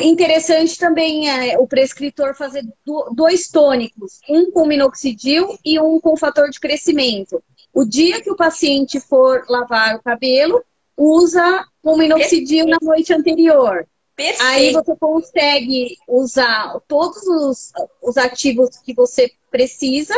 Interessante 0.00 0.78
também 0.78 1.30
é 1.30 1.58
o 1.58 1.66
prescritor 1.66 2.34
fazer 2.34 2.64
dois 3.12 3.48
tônicos, 3.48 4.20
um 4.28 4.50
com 4.50 4.66
minoxidil 4.66 5.58
e 5.64 5.80
um 5.80 5.98
com 6.00 6.18
fator 6.18 6.50
de 6.50 6.60
crescimento. 6.60 7.42
O 7.72 7.84
dia 7.84 8.20
que 8.20 8.30
o 8.30 8.36
paciente 8.36 9.00
for 9.00 9.44
lavar 9.48 9.96
o 9.96 10.02
cabelo, 10.02 10.62
usa 10.96 11.66
o 11.82 11.96
minoxidil 11.96 12.66
na 12.66 12.78
noite 12.80 13.12
anterior. 13.12 13.86
Perfeito. 14.14 14.42
Aí 14.42 14.72
você 14.72 14.94
consegue 14.96 15.96
usar 16.06 16.78
todos 16.86 17.26
os, 17.26 17.72
os 18.02 18.16
ativos 18.16 18.76
que 18.84 18.92
você 18.94 19.30
precisa 19.50 20.14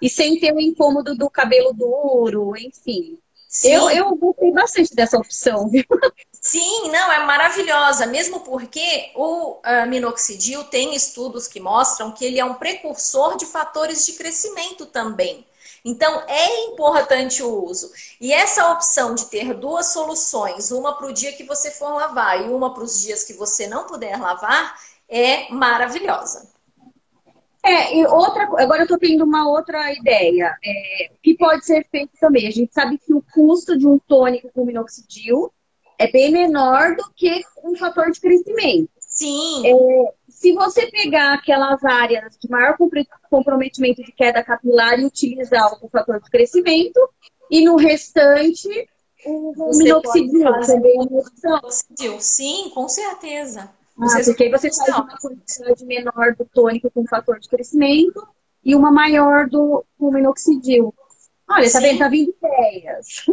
e 0.00 0.08
sem 0.08 0.38
ter 0.38 0.52
o 0.54 0.60
incômodo 0.60 1.16
do 1.16 1.28
cabelo 1.30 1.72
duro, 1.72 2.54
enfim. 2.56 3.18
Eu, 3.64 3.90
eu 3.90 4.14
gostei 4.14 4.52
bastante 4.52 4.94
dessa 4.94 5.18
opção, 5.18 5.68
viu? 5.68 5.84
Sim, 6.40 6.88
não, 6.90 7.12
é 7.12 7.24
maravilhosa, 7.24 8.06
mesmo 8.06 8.40
porque 8.40 9.10
o 9.16 9.54
uh, 9.54 9.88
minoxidil 9.88 10.62
tem 10.64 10.94
estudos 10.94 11.48
que 11.48 11.58
mostram 11.58 12.12
que 12.12 12.24
ele 12.24 12.38
é 12.38 12.44
um 12.44 12.54
precursor 12.54 13.36
de 13.36 13.46
fatores 13.46 14.06
de 14.06 14.12
crescimento 14.12 14.86
também. 14.86 15.44
Então, 15.84 16.22
é 16.28 16.64
importante 16.66 17.42
o 17.42 17.64
uso. 17.64 17.90
E 18.20 18.32
essa 18.32 18.72
opção 18.72 19.14
de 19.14 19.26
ter 19.26 19.54
duas 19.54 19.86
soluções, 19.86 20.70
uma 20.70 20.96
para 20.96 21.06
o 21.06 21.12
dia 21.12 21.32
que 21.32 21.44
você 21.44 21.70
for 21.70 21.94
lavar 21.94 22.44
e 22.44 22.48
uma 22.48 22.74
para 22.74 22.84
os 22.84 23.00
dias 23.02 23.24
que 23.24 23.32
você 23.32 23.66
não 23.66 23.86
puder 23.86 24.18
lavar, 24.20 24.76
é 25.08 25.50
maravilhosa. 25.52 26.48
É, 27.62 27.96
e 27.96 28.06
outra, 28.06 28.44
agora 28.44 28.80
eu 28.80 28.84
estou 28.84 28.98
tendo 28.98 29.24
uma 29.24 29.48
outra 29.48 29.92
ideia. 29.92 30.56
É, 30.64 31.10
que 31.22 31.36
pode 31.36 31.64
ser 31.64 31.86
feito 31.90 32.12
também? 32.18 32.46
A 32.46 32.50
gente 32.50 32.72
sabe 32.72 32.98
que 32.98 33.12
o 33.12 33.22
custo 33.34 33.76
de 33.76 33.86
um 33.86 33.98
tônico 33.98 34.50
com 34.52 34.64
minoxidil 34.64 35.52
é 35.98 36.10
bem 36.10 36.30
menor 36.30 36.96
do 36.96 37.12
que 37.14 37.42
um 37.62 37.76
fator 37.76 38.10
de 38.10 38.20
crescimento. 38.20 38.90
Sim. 38.98 39.66
É, 39.66 40.12
se 40.40 40.54
você 40.54 40.86
pegar 40.86 41.34
aquelas 41.34 41.84
áreas 41.84 42.38
de 42.38 42.48
maior 42.48 42.74
comprometimento 43.28 44.02
de 44.02 44.10
queda 44.10 44.42
capilar 44.42 44.98
e 44.98 45.04
utilizar 45.04 45.70
o 45.84 45.88
fator 45.90 46.18
de 46.18 46.30
crescimento, 46.30 46.98
e 47.50 47.62
no 47.62 47.76
restante 47.76 48.88
o 49.26 49.52
você 49.54 49.82
minoxidil 49.82 50.48
é 50.48 50.56
opção. 51.18 51.60
Sim, 52.18 52.70
com 52.72 52.88
certeza. 52.88 53.70
Ah, 54.00 54.24
porque 54.24 54.44
aí 54.44 54.50
você 54.50 54.74
faz 54.74 54.88
uma 54.88 55.18
quantidade 55.18 55.84
menor 55.84 56.34
do 56.34 56.46
tônico 56.46 56.90
com 56.90 57.06
fator 57.06 57.38
de 57.38 57.46
crescimento 57.46 58.26
e 58.64 58.74
uma 58.74 58.90
maior 58.90 59.46
do 59.46 59.84
com 59.98 60.10
minoxidil. 60.10 60.94
Olha, 61.50 61.66
Sim. 61.66 61.72
tá 61.72 61.80
vendo? 61.80 61.98
Tá 61.98 62.08
vindo 62.08 62.34
ideias. 62.38 63.26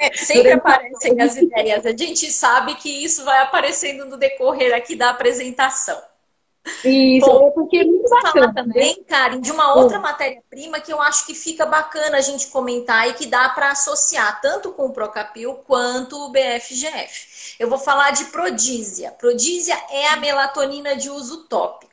É, 0.00 0.12
sempre 0.14 0.52
aparecem 0.52 1.20
as 1.20 1.36
ideias. 1.36 1.86
A 1.86 1.96
gente 1.96 2.32
sabe 2.32 2.74
que 2.74 2.88
isso 2.88 3.24
vai 3.24 3.42
aparecendo 3.42 4.06
no 4.06 4.16
decorrer 4.16 4.74
aqui 4.74 4.96
da 4.96 5.10
apresentação. 5.10 6.02
Isso, 6.84 7.26
Bom, 7.26 7.48
é 7.48 7.50
porque 7.50 7.78
é 7.78 7.84
muito 7.84 8.08
bacana. 8.08 8.32
Falar 8.32 8.54
também, 8.54 8.96
né? 8.96 9.04
Karen, 9.08 9.40
de 9.40 9.50
uma 9.50 9.74
outra 9.74 9.98
matéria-prima 9.98 10.80
que 10.80 10.92
eu 10.92 11.00
acho 11.00 11.26
que 11.26 11.34
fica 11.34 11.66
bacana 11.66 12.18
a 12.18 12.20
gente 12.20 12.46
comentar 12.48 13.08
e 13.08 13.14
que 13.14 13.26
dá 13.26 13.48
para 13.48 13.70
associar 13.70 14.40
tanto 14.40 14.72
com 14.72 14.86
o 14.86 14.92
Procapil 14.92 15.54
quanto 15.66 16.16
o 16.16 16.30
BFGF. 16.30 17.56
Eu 17.58 17.68
vou 17.68 17.78
falar 17.78 18.12
de 18.12 18.26
Prodísia. 18.26 19.10
Prodísia 19.12 19.76
é 19.90 20.08
a 20.08 20.16
melatonina 20.16 20.96
de 20.96 21.10
uso 21.10 21.44
tópico. 21.44 21.92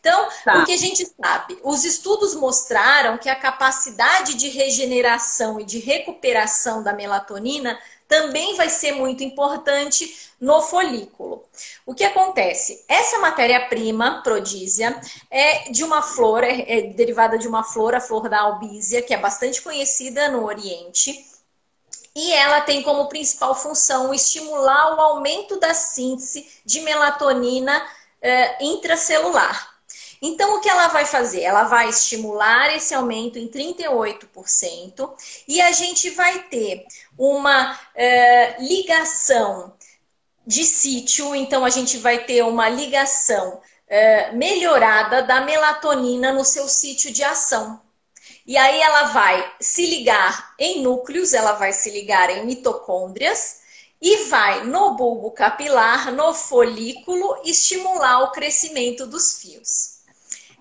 Então, 0.00 0.28
tá. 0.44 0.58
o 0.58 0.64
que 0.64 0.72
a 0.72 0.76
gente 0.76 1.04
sabe? 1.04 1.58
Os 1.62 1.84
estudos 1.84 2.34
mostraram 2.34 3.18
que 3.18 3.28
a 3.28 3.34
capacidade 3.34 4.34
de 4.34 4.48
regeneração 4.48 5.60
e 5.60 5.64
de 5.64 5.78
recuperação 5.78 6.82
da 6.82 6.92
melatonina 6.92 7.78
também 8.08 8.54
vai 8.56 8.68
ser 8.68 8.92
muito 8.92 9.22
importante 9.24 10.30
no 10.40 10.60
folículo. 10.60 11.44
O 11.84 11.94
que 11.94 12.04
acontece? 12.04 12.84
Essa 12.88 13.18
matéria-prima, 13.18 14.22
prodísia, 14.22 15.00
é 15.30 15.70
de 15.70 15.82
uma 15.82 16.02
flor, 16.02 16.44
é, 16.44 16.64
é 16.66 16.82
derivada 16.82 17.38
de 17.38 17.48
uma 17.48 17.64
flor, 17.64 17.94
a 17.94 18.00
flor 18.00 18.28
da 18.28 18.40
albízia, 18.40 19.02
que 19.02 19.14
é 19.14 19.18
bastante 19.18 19.62
conhecida 19.62 20.28
no 20.28 20.44
Oriente. 20.44 21.24
E 22.14 22.32
ela 22.32 22.60
tem 22.62 22.82
como 22.82 23.08
principal 23.08 23.54
função 23.54 24.14
estimular 24.14 24.96
o 24.96 25.00
aumento 25.00 25.58
da 25.58 25.74
síntese 25.74 26.46
de 26.64 26.80
melatonina 26.80 27.86
é, 28.22 28.64
intracelular. 28.64 29.75
Então, 30.20 30.56
o 30.56 30.60
que 30.60 30.68
ela 30.68 30.88
vai 30.88 31.04
fazer? 31.04 31.42
Ela 31.42 31.64
vai 31.64 31.88
estimular 31.88 32.74
esse 32.74 32.94
aumento 32.94 33.38
em 33.38 33.48
38% 33.48 35.10
e 35.46 35.60
a 35.60 35.72
gente 35.72 36.10
vai 36.10 36.44
ter 36.44 36.86
uma 37.18 37.78
é, 37.94 38.56
ligação 38.60 39.74
de 40.46 40.64
sítio, 40.64 41.34
então 41.34 41.64
a 41.64 41.70
gente 41.70 41.98
vai 41.98 42.24
ter 42.24 42.42
uma 42.44 42.68
ligação 42.68 43.60
é, 43.88 44.32
melhorada 44.32 45.22
da 45.22 45.40
melatonina 45.40 46.32
no 46.32 46.44
seu 46.44 46.68
sítio 46.68 47.12
de 47.12 47.24
ação. 47.24 47.80
E 48.46 48.56
aí 48.56 48.80
ela 48.80 49.04
vai 49.04 49.52
se 49.60 49.84
ligar 49.86 50.54
em 50.58 50.82
núcleos, 50.82 51.32
ela 51.34 51.52
vai 51.52 51.72
se 51.72 51.90
ligar 51.90 52.30
em 52.30 52.46
mitocôndrias 52.46 53.60
e 54.00 54.24
vai 54.28 54.64
no 54.64 54.94
bulbo 54.94 55.32
capilar, 55.32 56.12
no 56.12 56.32
folículo, 56.32 57.40
estimular 57.44 58.22
o 58.22 58.30
crescimento 58.30 59.06
dos 59.06 59.40
fios. 59.40 59.95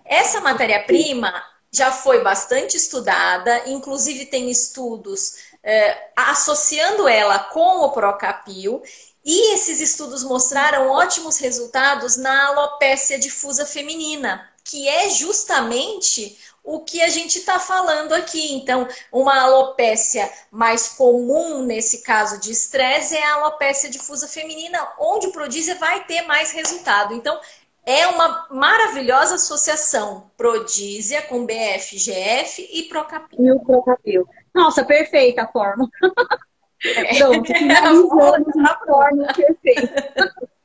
Essa 0.05 0.39
matéria-prima 0.39 1.33
já 1.71 1.91
foi 1.91 2.21
bastante 2.21 2.77
estudada, 2.77 3.69
inclusive 3.69 4.27
tem 4.27 4.49
estudos 4.49 5.35
é, 5.63 6.09
associando 6.15 7.07
ela 7.07 7.39
com 7.39 7.81
o 7.81 7.91
Procapil, 7.91 8.81
e 9.25 9.53
esses 9.55 9.81
estudos 9.81 10.23
mostraram 10.23 10.91
ótimos 10.91 11.37
resultados 11.37 12.15
na 12.15 12.47
alopécia 12.47 13.17
difusa 13.17 13.65
feminina, 13.65 14.47
que 14.63 14.87
é 14.87 15.09
justamente 15.09 16.37
o 16.63 16.79
que 16.79 17.01
a 17.01 17.07
gente 17.09 17.39
está 17.39 17.59
falando 17.59 18.13
aqui. 18.13 18.53
Então, 18.53 18.87
uma 19.11 19.41
alopécia 19.41 20.31
mais 20.51 20.89
comum 20.89 21.63
nesse 21.63 22.03
caso 22.03 22.39
de 22.39 22.51
estresse 22.51 23.15
é 23.15 23.23
a 23.23 23.35
alopécia 23.35 23.89
difusa 23.89 24.27
feminina, 24.27 24.79
onde 24.99 25.27
o 25.27 25.31
prodísia 25.31 25.75
vai 25.75 26.03
ter 26.05 26.21
mais 26.23 26.51
resultado. 26.51 27.13
Então, 27.13 27.39
é 27.85 28.07
uma 28.07 28.47
maravilhosa 28.49 29.35
associação 29.35 30.31
Prodísia 30.35 31.21
com 31.23 31.45
BFGF 31.45 32.67
e 32.73 32.83
Procapil. 32.83 33.45
E 33.45 33.51
o 33.51 33.59
Procapil. 33.59 34.27
Nossa, 34.53 34.83
perfeita 34.83 35.43
a 35.43 35.47
forma. 35.47 35.87
É. 36.83 37.17
Pronto, 37.17 37.47
finalizamos 37.57 38.55
na 38.55 38.77
forma 38.79 39.25
perfeita. 39.33 40.13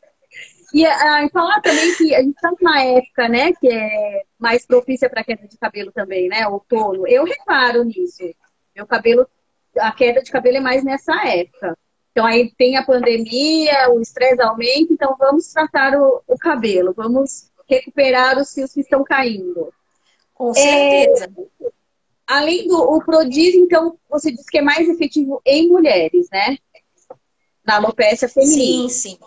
E 0.73 0.87
ah, 0.87 1.29
falar 1.33 1.61
também 1.61 1.97
que 1.97 2.15
a 2.15 2.23
gente 2.23 2.37
está 2.37 2.49
numa 2.61 2.81
época, 2.81 3.29
né, 3.29 3.53
que 3.55 3.69
é 3.69 4.23
mais 4.39 4.65
propícia 4.65 5.11
para 5.11 5.25
queda 5.25 5.49
de 5.49 5.59
cabelo 5.59 5.91
também, 5.91 6.29
né, 6.29 6.47
outono. 6.47 7.09
Eu 7.09 7.25
reparo 7.25 7.83
nisso. 7.83 8.23
Meu 8.77 8.87
cabelo, 8.87 9.27
a 9.77 9.91
queda 9.91 10.23
de 10.23 10.31
cabelo 10.31 10.59
é 10.59 10.61
mais 10.61 10.85
nessa 10.85 11.13
época. 11.27 11.77
Então 12.13 12.27
aí 12.27 12.53
tem 12.57 12.77
a 12.77 12.85
pandemia, 12.85 13.91
o 13.91 14.01
estresse 14.01 14.43
aumenta, 14.43 14.93
então 14.93 15.17
vamos 15.19 15.47
tratar 15.53 15.97
o, 15.97 16.23
o, 16.27 16.37
cabelo, 16.37 16.93
vamos 16.93 17.51
recuperar 17.69 18.39
os 18.39 18.53
fios 18.53 18.73
que 18.73 18.81
estão 18.81 19.05
caindo. 19.05 19.73
Com 20.35 20.53
certeza. 20.53 21.27
É, 21.27 21.71
além 22.27 22.67
do 22.67 22.77
o 22.77 23.03
Prodis, 23.05 23.55
então 23.55 23.97
você 24.09 24.33
diz 24.33 24.47
que 24.47 24.59
é 24.59 24.63
mais 24.63 24.89
efetivo 24.89 25.41
em 25.47 25.69
mulheres, 25.69 26.29
né? 26.33 26.59
Na 27.65 27.77
alopecia 27.77 28.29
feminina. 28.29 28.89
Sim, 28.89 28.89
sim. 28.89 29.19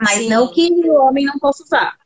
Mas 0.00 0.18
sim. 0.18 0.28
não 0.28 0.50
que 0.52 0.70
o 0.88 0.94
homem 0.94 1.26
não 1.26 1.38
possa 1.38 1.62
usar. 1.62 1.98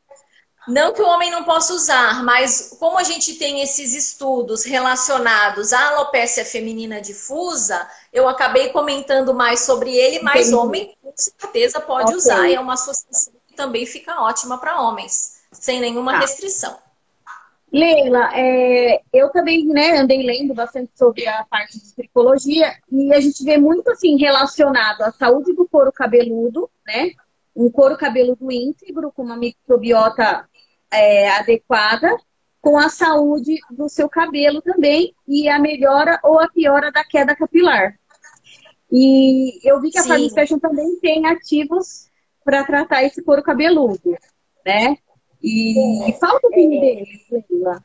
Não 0.69 0.92
que 0.92 1.02
o 1.02 1.07
homem 1.07 1.31
não 1.31 1.42
possa 1.42 1.75
usar, 1.75 2.23
mas 2.23 2.76
como 2.78 2.99
a 2.99 3.02
gente 3.02 3.35
tem 3.35 3.62
esses 3.62 3.95
estudos 3.95 4.64
relacionados 4.64 5.73
à 5.73 5.88
alopecia 5.88 6.45
feminina 6.45 7.00
difusa, 7.00 7.88
eu 8.12 8.28
acabei 8.28 8.69
comentando 8.69 9.35
mais 9.35 9.61
sobre 9.61 9.95
ele, 9.95 10.21
mas 10.21 10.49
Entendi. 10.49 10.54
homem 10.54 10.97
com 11.02 11.12
certeza 11.16 11.81
pode 11.81 12.04
okay. 12.04 12.16
usar. 12.16 12.50
É 12.50 12.61
uma 12.61 12.75
associação 12.75 13.33
que 13.47 13.54
também 13.54 13.85
fica 13.87 14.23
ótima 14.23 14.57
para 14.59 14.81
homens, 14.81 15.40
sem 15.50 15.81
nenhuma 15.81 16.12
tá. 16.12 16.21
restrição. 16.21 16.78
Leila, 17.73 18.31
é, 18.35 19.00
eu 19.12 19.31
também 19.31 19.64
né, 19.64 19.99
andei 19.99 20.23
lendo 20.23 20.52
bastante 20.52 20.92
sobre 20.95 21.26
a 21.26 21.42
parte 21.45 21.81
de 21.81 21.95
tricologia 21.95 22.76
e 22.90 23.12
a 23.14 23.19
gente 23.19 23.42
vê 23.42 23.57
muito 23.57 23.90
assim 23.90 24.16
relacionado 24.19 25.00
à 25.00 25.11
saúde 25.11 25.54
do 25.54 25.66
couro 25.66 25.90
cabeludo, 25.90 26.71
né? 26.87 27.12
Um 27.57 27.71
couro 27.71 27.97
cabeludo 27.97 28.52
íntegro, 28.52 29.11
com 29.11 29.23
uma 29.23 29.37
microbiota 29.37 30.47
é, 30.93 31.31
adequada 31.31 32.17
com 32.61 32.79
a 32.79 32.89
saúde 32.89 33.59
do 33.71 33.89
seu 33.89 34.09
cabelo 34.09 34.63
também 34.63 35.15
e 35.27 35.49
a 35.49 35.59
melhora 35.59 36.21
ou 36.23 36.39
a 36.39 36.49
piora 36.49 36.93
da 36.93 37.05
queda 37.05 37.35
capilar. 37.35 37.99
E 38.91 39.59
eu 39.69 39.81
vi 39.81 39.91
que 39.91 39.99
a 39.99 40.05
Farm 40.05 40.29
Fashion 40.29 40.59
também 40.59 40.99
tem 41.01 41.27
ativos 41.27 42.09
para 42.45 42.65
tratar 42.65 43.03
esse 43.03 43.23
couro 43.23 43.43
cabeludo, 43.43 44.17
né? 44.65 44.97
E 45.43 46.15
fala 46.21 46.37
um 46.37 46.41
pouquinho 46.41 46.77
é... 46.77 46.81
deles, 46.81 47.27
Leila. 47.31 47.83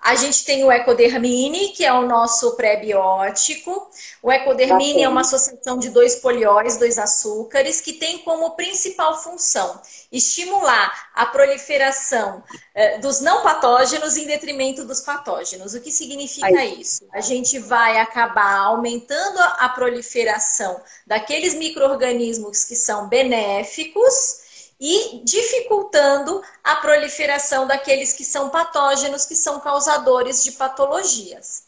A 0.00 0.14
gente 0.14 0.44
tem 0.46 0.64
o 0.64 0.72
Ecodermine, 0.72 1.68
que 1.68 1.84
é 1.84 1.92
o 1.92 2.06
nosso 2.06 2.56
pré-biótico. 2.56 3.90
O 4.22 4.32
Ecodermine 4.32 5.00
tá 5.00 5.04
é 5.04 5.08
uma 5.08 5.20
associação 5.20 5.78
de 5.78 5.90
dois 5.90 6.16
polióis, 6.16 6.78
dois 6.78 6.98
açúcares, 6.98 7.82
que 7.82 7.92
tem 7.92 8.18
como 8.18 8.56
principal 8.56 9.22
função 9.22 9.78
estimular 10.10 11.10
a 11.14 11.26
proliferação 11.26 12.42
eh, 12.74 12.98
dos 12.98 13.20
não 13.20 13.42
patógenos 13.42 14.16
em 14.16 14.26
detrimento 14.26 14.84
dos 14.84 15.02
patógenos. 15.02 15.74
O 15.74 15.80
que 15.80 15.92
significa 15.92 16.46
Aí. 16.46 16.80
isso? 16.80 17.06
A 17.12 17.20
gente 17.20 17.58
vai 17.58 17.98
acabar 17.98 18.56
aumentando 18.56 19.38
a 19.38 19.68
proliferação 19.68 20.80
daqueles 21.06 21.54
micro-organismos 21.54 22.64
que 22.64 22.74
são 22.74 23.06
benéficos 23.06 24.49
e 24.80 25.20
dificultando 25.24 26.42
a 26.64 26.76
proliferação 26.76 27.66
daqueles 27.66 28.14
que 28.14 28.24
são 28.24 28.48
patógenos, 28.48 29.26
que 29.26 29.36
são 29.36 29.60
causadores 29.60 30.42
de 30.42 30.52
patologias. 30.52 31.64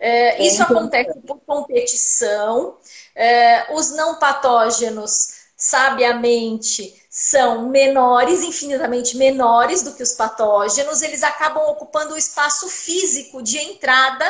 É, 0.00 0.42
isso 0.42 0.62
acontece 0.62 1.18
por 1.20 1.40
competição. 1.46 2.76
É, 3.14 3.72
os 3.74 3.90
não 3.90 4.18
patógenos, 4.18 5.44
sabiamente, 5.56 7.02
são 7.10 7.68
menores, 7.68 8.42
infinitamente 8.42 9.16
menores 9.16 9.82
do 9.82 9.92
que 9.92 10.02
os 10.02 10.12
patógenos. 10.12 11.02
Eles 11.02 11.22
acabam 11.22 11.64
ocupando 11.68 12.14
o 12.14 12.18
espaço 12.18 12.68
físico 12.68 13.42
de 13.42 13.58
entrada 13.58 14.24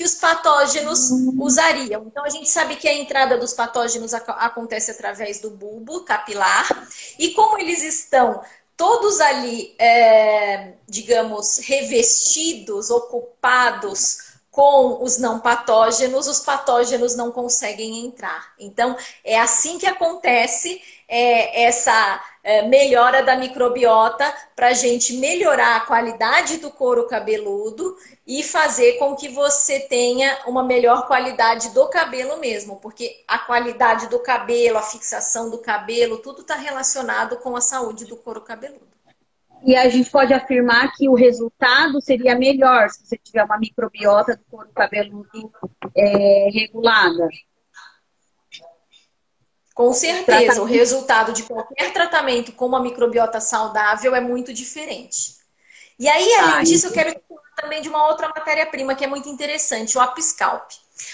que 0.00 0.04
os 0.04 0.14
patógenos 0.14 1.10
usariam. 1.38 2.06
Então, 2.06 2.24
a 2.24 2.30
gente 2.30 2.48
sabe 2.48 2.76
que 2.76 2.88
a 2.88 2.94
entrada 2.94 3.36
dos 3.36 3.52
patógenos 3.52 4.14
acontece 4.14 4.90
através 4.90 5.40
do 5.40 5.50
bulbo 5.50 6.06
capilar, 6.06 6.66
e 7.18 7.34
como 7.34 7.58
eles 7.58 7.82
estão 7.82 8.42
todos 8.78 9.20
ali, 9.20 9.74
é, 9.78 10.72
digamos, 10.88 11.58
revestidos, 11.58 12.88
ocupados 12.88 14.30
com 14.50 15.04
os 15.04 15.18
não 15.18 15.38
patógenos, 15.38 16.26
os 16.26 16.40
patógenos 16.40 17.14
não 17.14 17.30
conseguem 17.30 18.06
entrar. 18.06 18.54
Então, 18.58 18.96
é 19.22 19.38
assim 19.38 19.76
que 19.76 19.84
acontece 19.84 20.80
é, 21.10 21.64
essa 21.64 22.22
é, 22.44 22.62
melhora 22.62 23.22
da 23.22 23.36
microbiota 23.36 24.32
para 24.54 24.68
a 24.68 24.72
gente 24.72 25.14
melhorar 25.14 25.76
a 25.76 25.80
qualidade 25.80 26.58
do 26.58 26.70
couro 26.70 27.08
cabeludo 27.08 27.96
e 28.24 28.44
fazer 28.44 28.92
com 28.92 29.16
que 29.16 29.28
você 29.28 29.80
tenha 29.80 30.38
uma 30.46 30.62
melhor 30.62 31.08
qualidade 31.08 31.70
do 31.74 31.88
cabelo 31.88 32.38
mesmo, 32.38 32.76
porque 32.76 33.24
a 33.26 33.38
qualidade 33.38 34.08
do 34.08 34.20
cabelo, 34.20 34.78
a 34.78 34.82
fixação 34.82 35.50
do 35.50 35.58
cabelo, 35.58 36.18
tudo 36.18 36.42
está 36.42 36.54
relacionado 36.54 37.38
com 37.38 37.56
a 37.56 37.60
saúde 37.60 38.04
do 38.04 38.16
couro 38.16 38.40
cabeludo. 38.40 38.88
E 39.62 39.76
a 39.76 39.88
gente 39.90 40.08
pode 40.10 40.32
afirmar 40.32 40.92
que 40.96 41.08
o 41.08 41.14
resultado 41.14 42.00
seria 42.00 42.34
melhor 42.34 42.88
se 42.88 43.04
você 43.04 43.18
tiver 43.18 43.44
uma 43.44 43.58
microbiota 43.58 44.36
do 44.36 44.44
couro 44.50 44.70
cabeludo 44.74 45.52
é, 45.94 46.48
regulada. 46.50 47.28
Com 49.80 49.94
certeza, 49.94 50.60
o 50.60 50.66
resultado 50.66 51.32
de 51.32 51.42
qualquer 51.42 51.90
tratamento 51.90 52.52
com 52.52 52.66
uma 52.66 52.82
microbiota 52.82 53.40
saudável 53.40 54.14
é 54.14 54.20
muito 54.20 54.52
diferente. 54.52 55.36
E 55.98 56.06
aí, 56.06 56.34
além 56.34 56.54
ah, 56.56 56.62
disso, 56.62 56.88
eu 56.88 56.92
quero 56.92 57.18
falar 57.26 57.40
também 57.56 57.80
de 57.80 57.88
uma 57.88 58.06
outra 58.06 58.28
matéria-prima 58.28 58.94
que 58.94 59.04
é 59.04 59.06
muito 59.06 59.30
interessante, 59.30 59.96
o 59.96 60.00
Apiscalp. 60.02 60.70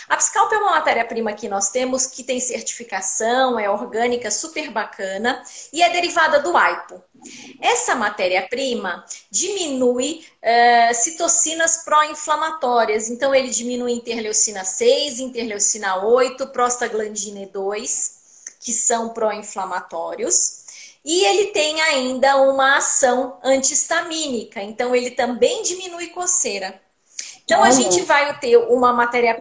A 0.09 0.17
é 0.17 0.59
uma 0.59 0.73
matéria-prima 0.73 1.33
que 1.33 1.49
nós 1.49 1.71
temos 1.71 2.09
que 2.09 2.25
tem 2.25 2.41
certificação, 2.41 3.57
é 3.57 3.71
orgânica, 3.71 4.33
super 4.33 4.69
bacana 4.73 5.41
e 5.73 5.81
é 5.81 5.89
derivada 5.91 6.41
do 6.41 6.57
AIPO. 6.57 7.01
Essa 7.63 7.95
matéria-prima 7.95 9.05
diminui 9.31 10.27
uh, 10.43 10.93
citocinas 10.93 11.85
pró-inflamatórias, 11.85 13.09
então 13.11 13.33
ele 13.33 13.49
diminui 13.49 13.93
interleucina 13.93 14.65
6, 14.65 15.21
interleucina 15.21 16.05
8, 16.05 16.49
prostaglandina 16.49 17.47
2, 17.47 18.16
que 18.67 18.73
são 18.73 19.11
pró-inflamatórios. 19.11 20.65
E 21.05 21.25
ele 21.25 21.53
tem 21.53 21.81
ainda 21.83 22.37
uma 22.39 22.79
ação 22.79 23.39
antihistamínica, 23.45 24.61
então 24.61 24.93
ele 24.93 25.13
também 25.13 25.63
diminui 25.63 26.09
coceira. 26.09 26.81
Então 27.45 27.63
a 27.63 27.71
gente 27.71 28.03
vai 28.03 28.37
ter 28.41 28.57
uma 28.57 28.93
matéria 28.93 29.41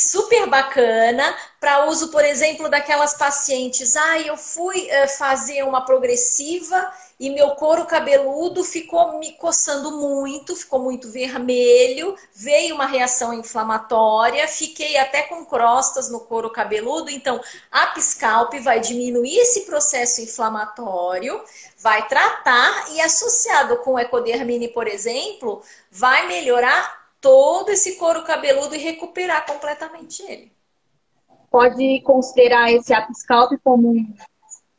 super 0.00 0.46
bacana 0.46 1.36
para 1.60 1.84
uso, 1.86 2.08
por 2.08 2.24
exemplo, 2.24 2.68
daquelas 2.68 3.14
pacientes. 3.14 3.96
Ah, 3.96 4.18
eu 4.20 4.36
fui 4.36 4.88
uh, 4.88 5.08
fazer 5.08 5.62
uma 5.62 5.84
progressiva 5.84 6.90
e 7.20 7.28
meu 7.28 7.50
couro 7.50 7.84
cabeludo 7.84 8.64
ficou 8.64 9.18
me 9.18 9.32
coçando 9.32 9.92
muito, 9.92 10.56
ficou 10.56 10.78
muito 10.78 11.10
vermelho, 11.10 12.16
veio 12.34 12.74
uma 12.74 12.86
reação 12.86 13.34
inflamatória, 13.34 14.48
fiquei 14.48 14.96
até 14.96 15.24
com 15.24 15.44
crostas 15.44 16.10
no 16.10 16.20
couro 16.20 16.48
cabeludo. 16.48 17.10
Então, 17.10 17.38
a 17.70 17.88
Piscalp 17.88 18.54
vai 18.54 18.80
diminuir 18.80 19.36
esse 19.36 19.66
processo 19.66 20.22
inflamatório, 20.22 21.44
vai 21.76 22.08
tratar 22.08 22.90
e 22.92 23.02
associado 23.02 23.76
com 23.78 23.92
o 23.92 23.98
ecodermine, 23.98 24.68
por 24.68 24.88
exemplo, 24.88 25.62
vai 25.90 26.26
melhorar 26.26 26.99
todo 27.20 27.70
esse 27.70 27.96
couro 27.96 28.24
cabeludo 28.24 28.74
e 28.74 28.78
recuperar 28.78 29.46
completamente 29.46 30.22
ele. 30.22 30.52
Pode 31.50 32.00
considerar 32.02 32.72
esse 32.72 32.94
apiscalp 32.94 33.52
como 33.62 33.90
um 33.90 34.14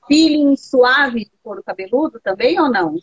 peeling 0.08 0.56
suave 0.56 1.26
do 1.26 1.38
couro 1.44 1.64
cabeludo 1.64 2.20
também 2.20 2.60
ou 2.60 2.70
não? 2.70 2.96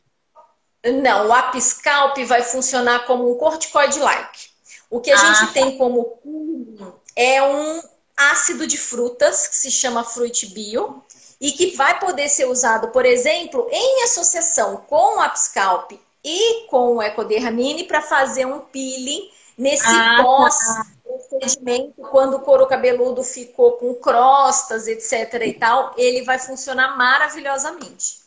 Não, 0.85 1.29
o 1.29 1.33
apiscalp 1.33 2.17
vai 2.19 2.43
funcionar 2.43 3.05
como 3.07 3.31
um 3.31 3.37
corticoide-like. 3.37 4.49
O 4.91 5.01
que 5.01 5.11
a 5.11 5.15
ah, 5.15 5.19
gente 5.19 5.47
tá. 5.49 5.53
tem 5.53 5.77
como 5.77 6.19
peeling 6.23 6.93
é 7.15 7.43
um 7.43 7.83
ácido 8.17 8.67
de 8.67 8.79
frutas 8.79 9.47
que 9.47 9.57
se 9.57 9.71
chama 9.71 10.03
Fruit 10.03 10.47
Bio 10.47 11.03
e 11.41 11.53
que 11.53 11.77
vai 11.77 11.99
poder 12.01 12.29
ser 12.29 12.47
usado, 12.47 12.89
por 12.89 13.05
exemplo, 13.05 13.69
em 13.71 14.03
associação 14.05 14.79
com 14.89 15.19
o 15.19 15.21
apiscalp 15.21 15.93
e 16.29 16.67
com 16.67 16.97
o 16.97 17.03
Ecodermine 17.03 17.85
para 17.85 18.03
fazer 18.03 18.45
um 18.45 18.61
peeling 18.61 19.31
nesse 19.57 19.89
ah, 19.89 20.17
tá. 20.19 20.23
pós-procedimento, 20.23 21.95
quando 22.11 22.35
o 22.35 22.41
couro 22.41 22.67
cabeludo 22.67 23.25
ficou 23.25 23.73
com 23.73 23.95
crostas, 23.95 24.87
etc 24.87 25.43
e 25.47 25.55
tal, 25.55 25.95
ele 25.97 26.23
vai 26.23 26.39
funcionar 26.39 26.97
maravilhosamente. 26.99 28.19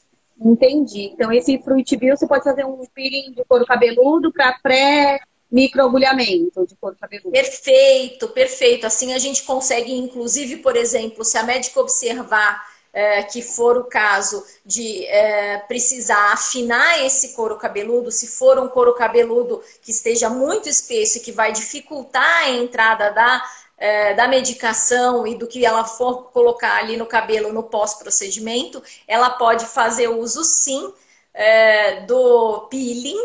Entendi. 0.43 1.11
Então, 1.13 1.31
esse 1.31 1.59
Fruit 1.59 1.95
Bio, 1.95 2.17
você 2.17 2.27
pode 2.27 2.43
fazer 2.43 2.65
um 2.65 2.83
peeling 2.93 3.33
de 3.33 3.45
couro 3.45 3.65
cabeludo 3.65 4.33
para 4.33 4.57
pré 4.63 5.19
microagulhamento 5.51 6.65
de 6.65 6.75
couro 6.75 6.95
cabeludo. 6.99 7.31
Perfeito, 7.31 8.27
perfeito. 8.29 8.87
Assim 8.87 9.13
a 9.13 9.19
gente 9.19 9.43
consegue, 9.43 9.93
inclusive, 9.93 10.57
por 10.57 10.75
exemplo, 10.75 11.23
se 11.23 11.37
a 11.37 11.43
médica 11.43 11.79
observar 11.79 12.65
é, 12.93 13.23
que 13.23 13.41
for 13.41 13.77
o 13.77 13.85
caso 13.85 14.45
de 14.65 15.05
é, 15.05 15.57
precisar 15.59 16.33
afinar 16.33 17.03
esse 17.05 17.33
couro 17.33 17.55
cabeludo, 17.57 18.11
se 18.11 18.27
for 18.27 18.59
um 18.59 18.67
couro 18.67 18.93
cabeludo 18.93 19.63
que 19.81 19.91
esteja 19.91 20.29
muito 20.29 20.67
espesso 20.67 21.17
e 21.17 21.21
que 21.21 21.31
vai 21.31 21.51
dificultar 21.51 22.43
a 22.43 22.49
entrada 22.49 23.09
da, 23.11 23.43
é, 23.77 24.13
da 24.13 24.27
medicação 24.27 25.25
e 25.25 25.35
do 25.35 25.47
que 25.47 25.65
ela 25.65 25.85
for 25.85 26.31
colocar 26.31 26.77
ali 26.77 26.97
no 26.97 27.05
cabelo 27.05 27.53
no 27.53 27.63
pós-procedimento, 27.63 28.83
ela 29.07 29.29
pode 29.29 29.65
fazer 29.65 30.09
uso 30.09 30.43
sim 30.43 30.93
é, 31.33 32.01
do 32.01 32.67
peeling, 32.69 33.17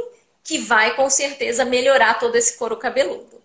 que 0.44 0.59
vai 0.59 0.94
com 0.94 1.11
certeza 1.11 1.64
melhorar 1.64 2.20
todo 2.20 2.37
esse 2.37 2.57
couro 2.57 2.76
cabeludo. 2.76 3.37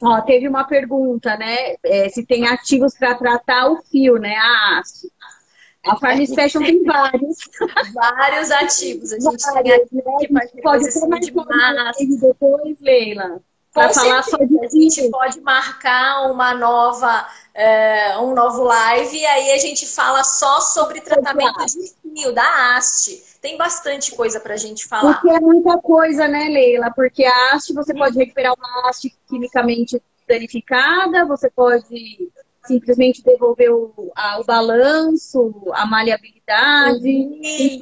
Ó, 0.00 0.20
teve 0.22 0.46
uma 0.46 0.64
pergunta, 0.64 1.36
né? 1.36 1.76
É, 1.82 2.08
se 2.08 2.24
tem 2.24 2.46
ativos 2.46 2.94
para 2.98 3.14
tratar 3.14 3.70
o 3.70 3.82
fio, 3.82 4.16
né? 4.16 4.34
A 4.36 4.78
haste. 4.78 5.10
A 5.86 5.96
Farm 5.96 6.24
Special 6.24 6.62
tem 6.62 6.84
vários. 6.84 7.36
Vários 7.94 8.50
ativos. 8.50 9.12
A 9.12 9.20
gente 9.20 9.42
vários, 9.42 9.88
tem 9.90 10.00
aqui 10.00 10.32
né? 10.32 10.46
que 10.46 10.62
pode 10.62 10.90
ser 10.90 11.06
mais 11.06 11.26
de 11.26 11.34
massa. 11.34 11.94
depois, 12.20 12.76
Leila. 12.80 13.40
Para 13.72 13.92
falar 13.92 14.22
só 14.22 14.38
de 14.38 14.64
A 14.64 14.68
gente 14.70 15.10
pode 15.10 15.38
marcar 15.42 16.30
uma 16.30 16.54
nova, 16.54 17.26
é, 17.52 18.16
um 18.18 18.32
novo 18.34 18.62
live 18.62 19.14
e 19.14 19.26
aí 19.26 19.52
a 19.52 19.58
gente 19.58 19.86
fala 19.86 20.24
só 20.24 20.60
sobre 20.62 21.02
tratamento 21.02 21.58
de 21.66 21.92
fio, 22.00 22.32
da 22.32 22.76
haste. 22.76 23.22
Tem 23.42 23.58
bastante 23.58 24.16
coisa 24.16 24.40
para 24.40 24.54
a 24.54 24.56
gente 24.56 24.86
falar. 24.86 25.20
Porque 25.20 25.28
é 25.28 25.38
muita 25.38 25.76
coisa, 25.78 26.26
né, 26.26 26.48
Leila? 26.48 26.90
Porque 26.90 27.26
a 27.26 27.52
haste, 27.52 27.74
você 27.74 27.92
pode 27.92 28.16
recuperar 28.16 28.54
uma 28.54 28.88
haste 28.88 29.14
quimicamente 29.28 30.02
danificada, 30.26 31.26
você 31.26 31.50
pode 31.50 32.32
simplesmente 32.66 33.22
devolver 33.22 33.72
o, 33.72 34.12
a, 34.14 34.40
o 34.40 34.44
balanço, 34.44 35.72
a 35.72 35.86
maleabilidade. 35.86 37.02
Sim, 37.02 37.80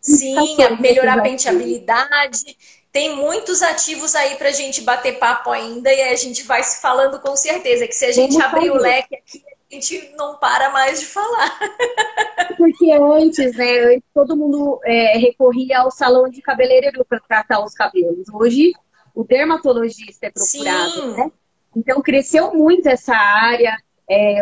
sim 0.00 0.56
melhorar 0.80 1.18
a 1.18 1.22
penteabilidade. 1.22 2.56
Tem 2.92 3.14
muitos 3.14 3.60
ativos 3.62 4.14
aí 4.14 4.36
para 4.36 4.48
a 4.48 4.52
gente 4.52 4.80
bater 4.80 5.18
papo 5.18 5.50
ainda 5.50 5.92
e 5.92 6.00
a 6.02 6.16
gente 6.16 6.44
vai 6.44 6.62
se 6.62 6.80
falando 6.80 7.20
com 7.20 7.36
certeza. 7.36 7.86
Que 7.86 7.94
se 7.94 8.06
a 8.06 8.12
gente 8.12 8.32
Vamos 8.32 8.46
abrir 8.46 8.68
fazer. 8.68 8.78
o 8.78 8.82
leque 8.82 9.16
aqui, 9.16 9.44
a 9.70 9.74
gente 9.74 10.14
não 10.16 10.38
para 10.38 10.70
mais 10.70 11.00
de 11.00 11.06
falar. 11.06 11.58
Porque 12.56 12.92
antes, 12.92 13.54
né, 13.54 14.00
todo 14.14 14.36
mundo 14.36 14.80
é, 14.84 15.18
recorria 15.18 15.80
ao 15.80 15.90
salão 15.90 16.28
de 16.28 16.40
cabeleireiro 16.40 17.04
para 17.04 17.20
tratar 17.20 17.62
os 17.62 17.74
cabelos. 17.74 18.28
Hoje, 18.32 18.72
o 19.14 19.24
dermatologista 19.24 20.26
é 20.26 20.30
procurado, 20.30 20.92
Sim. 20.92 21.16
né? 21.16 21.30
Então, 21.76 22.00
cresceu 22.00 22.54
muito 22.54 22.88
essa 22.88 23.14
área. 23.14 23.76
É, 24.08 24.40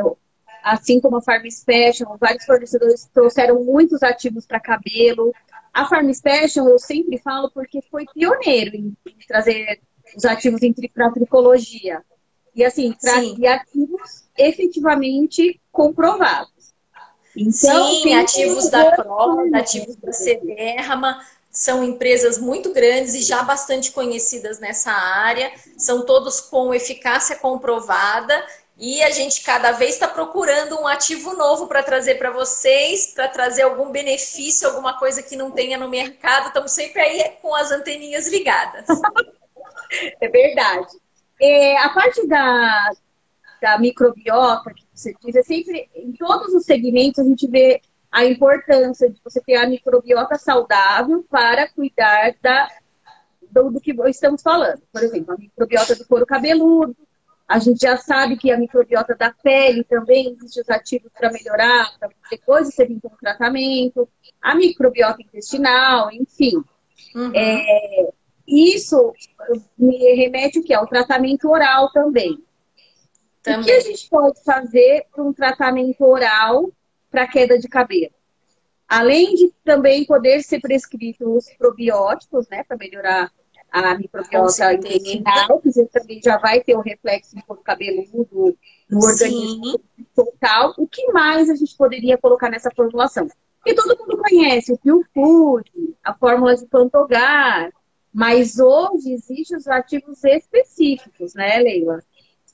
assim 0.63 1.01
como 1.01 1.17
a 1.17 1.23
Farm 1.23 1.49
Special, 1.49 2.17
vários 2.19 2.45
fornecedores 2.45 3.09
trouxeram 3.13 3.63
muitos 3.63 4.03
ativos 4.03 4.47
para 4.47 4.59
cabelo. 4.59 5.33
A 5.73 5.87
Farm 5.87 6.11
Special, 6.13 6.69
eu 6.69 6.79
sempre 6.79 7.19
falo 7.19 7.51
porque 7.51 7.83
foi 7.91 8.07
pioneiro 8.15 8.75
em, 8.75 8.97
em 9.07 9.17
trazer 9.27 9.81
os 10.17 10.25
ativos 10.25 10.61
para 10.93 11.11
tricologia. 11.11 12.03
E 12.55 12.65
assim, 12.65 12.93
trazia 12.93 13.57
ativos 13.57 14.25
efetivamente 14.39 15.61
comprovados. 15.73 16.73
Então, 17.37 17.89
Sim, 17.89 18.15
ativos 18.15 18.71
da 18.71 18.93
Cross, 18.93 19.53
ativos 19.55 19.97
da 19.97 20.13
Cederma, 20.13 21.21
são 21.51 21.83
empresas 21.83 22.39
muito 22.39 22.73
grandes 22.73 23.15
e 23.15 23.23
já 23.23 23.43
bastante 23.43 23.91
conhecidas 23.91 24.61
nessa 24.61 24.93
área, 24.93 25.51
são 25.77 26.07
todos 26.07 26.41
com 26.41 26.73
eficácia 26.73 27.37
comprovada 27.37 28.35
e 28.77 29.03
a 29.03 29.11
gente 29.11 29.43
cada 29.43 29.71
vez 29.73 29.95
está 29.95 30.09
procurando 30.09 30.81
um 30.81 30.87
ativo 30.87 31.35
novo 31.35 31.69
para 31.69 31.83
trazer 31.83 32.17
para 32.17 32.31
vocês, 32.31 33.13
para 33.15 33.29
trazer 33.29 33.63
algum 33.63 33.91
benefício, 33.91 34.69
alguma 34.69 34.99
coisa 34.99 35.23
que 35.23 35.37
não 35.37 35.51
tenha 35.51 35.79
no 35.79 35.89
mercado. 35.89 36.49
Estamos 36.49 36.73
sempre 36.73 37.01
aí 37.01 37.37
com 37.41 37.55
as 37.55 37.71
anteninhas 37.71 38.27
ligadas. 38.27 38.85
é 40.21 40.29
verdade. 40.29 40.89
É, 41.41 41.79
a 41.79 41.89
parte 41.91 42.27
da, 42.27 42.93
da 43.63 43.79
microbiota 43.79 44.75
que 44.75 44.85
você 44.93 45.15
diz, 45.25 45.37
é 45.37 45.43
sempre, 45.43 45.89
em 45.95 46.13
todos 46.13 46.53
os 46.53 46.65
segmentos, 46.65 47.21
a 47.21 47.25
gente 47.25 47.47
vê 47.49 47.81
a 48.11 48.25
importância 48.25 49.09
de 49.09 49.21
você 49.23 49.41
ter 49.41 49.57
a 49.57 49.69
microbiota 49.69 50.37
saudável 50.37 51.25
para 51.31 51.69
cuidar 51.69 52.35
da, 52.43 52.69
do, 53.51 53.71
do 53.71 53.81
que 53.81 53.95
estamos 54.07 54.43
falando. 54.43 54.83
Por 54.93 55.03
exemplo, 55.03 55.35
a 55.35 55.39
microbiota 55.39 55.95
do 55.95 56.07
couro 56.07 56.27
cabeludo, 56.27 56.97
a 57.47 57.59
gente 57.59 57.81
já 57.81 57.97
sabe 57.97 58.37
que 58.37 58.51
a 58.51 58.59
microbiota 58.59 59.15
da 59.15 59.31
pele 59.31 59.85
também 59.85 60.33
existe 60.33 60.61
os 60.63 60.71
ativos 60.71 61.13
para 61.13 61.31
melhorar, 61.31 61.93
para 61.99 62.09
depois 62.31 62.69
de 62.69 62.75
ser 62.75 62.91
um 62.91 62.99
tratamento, 63.21 64.09
a 64.41 64.55
microbiota 64.55 65.23
intestinal, 65.23 66.11
enfim. 66.11 66.63
Uhum. 67.15 67.33
É, 67.35 68.09
isso 68.49 69.13
me 69.79 70.15
remete 70.15 70.59
o 70.59 70.65
que? 70.65 70.73
Ao 70.73 70.87
tratamento 70.87 71.51
oral 71.51 71.93
também. 71.93 72.43
também. 73.43 73.61
O 73.61 73.65
que 73.65 73.73
a 73.73 73.81
gente 73.81 74.09
pode 74.09 74.43
fazer 74.43 75.07
para 75.13 75.23
um 75.23 75.33
tratamento 75.33 76.03
oral 76.03 76.71
para 77.11 77.29
queda 77.29 77.59
de 77.59 77.69
cabelo? 77.69 78.15
Além 78.89 79.35
de 79.35 79.53
também 79.63 80.05
poder 80.05 80.43
ser 80.43 80.61
prescrito 80.61 81.37
os 81.37 81.51
probióticos, 81.59 82.49
né, 82.49 82.65
para 82.65 82.77
melhorar 82.77 83.31
a 83.75 83.99
microbiota 83.99 84.73
intestinal, 84.73 85.59
que 85.61 85.73
você 85.73 85.85
também 85.87 86.21
já 86.23 86.39
vai 86.39 86.61
ter 86.61 86.77
o 86.77 86.81
reflexo 86.81 87.35
no 87.35 87.57
cabeludo, 87.57 88.57
no 88.89 88.99
organismo 88.99 89.81
total. 90.15 90.73
O 90.79 90.87
que 90.87 91.11
mais 91.11 91.51
a 91.51 91.57
gente 91.57 91.77
poderia 91.77 92.17
colocar 92.17 92.49
nessa 92.49 92.71
formulação? 92.71 93.27
Porque 93.59 93.75
todo 93.75 93.99
mundo 93.99 94.19
conhece 94.19 94.73
o 94.73 94.79
Pure 94.79 95.05
Food, 95.13 95.97
a 96.05 96.15
fórmula 96.15 96.55
de 96.55 96.65
Pantogar, 96.67 97.73
mas 98.13 98.61
hoje 98.61 99.13
existem 99.13 99.57
os 99.57 99.67
ativos 99.67 100.23
específicos, 100.23 101.35
né, 101.35 101.59
Leila? 101.59 102.01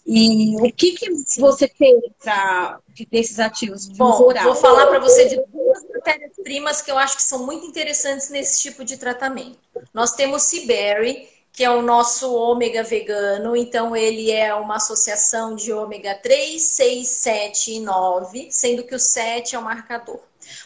E 0.07 0.57
o 0.57 0.73
que, 0.73 0.93
que 0.93 1.11
você 1.39 1.69
tem 1.69 2.01
pra, 2.23 2.81
desses 3.11 3.39
ativos 3.39 3.89
de 3.89 3.97
Bom? 3.97 4.33
Vou 4.43 4.55
falar 4.55 4.87
para 4.87 4.99
você 4.99 5.29
de 5.29 5.37
duas 5.47 5.85
matérias-primas 5.89 6.83
que 6.83 6.91
eu 6.91 6.99
acho 6.99 7.17
que 7.17 7.23
são 7.23 7.45
muito 7.45 7.67
interessantes 7.67 8.31
nesse 8.31 8.63
tipo 8.63 8.85
de 8.85 8.97
tratamento. 8.97 9.59
Nós 9.93 10.13
temos 10.13 10.43
Ciberry, 10.45 11.29
que 11.53 11.65
é 11.65 11.71
o 11.71 11.83
nosso 11.83 12.33
ômega 12.35 12.83
vegano, 12.83 13.57
então 13.57 13.95
ele 13.95 14.31
é 14.31 14.55
uma 14.55 14.77
associação 14.77 15.55
de 15.55 15.73
ômega 15.73 16.15
3, 16.15 16.61
6, 16.61 17.09
7 17.09 17.73
e 17.73 17.81
9, 17.81 18.49
sendo 18.51 18.85
que 18.85 18.95
o 18.95 18.99
7 18.99 19.55
é 19.55 19.59
o 19.59 19.63
marcador. 19.63 20.21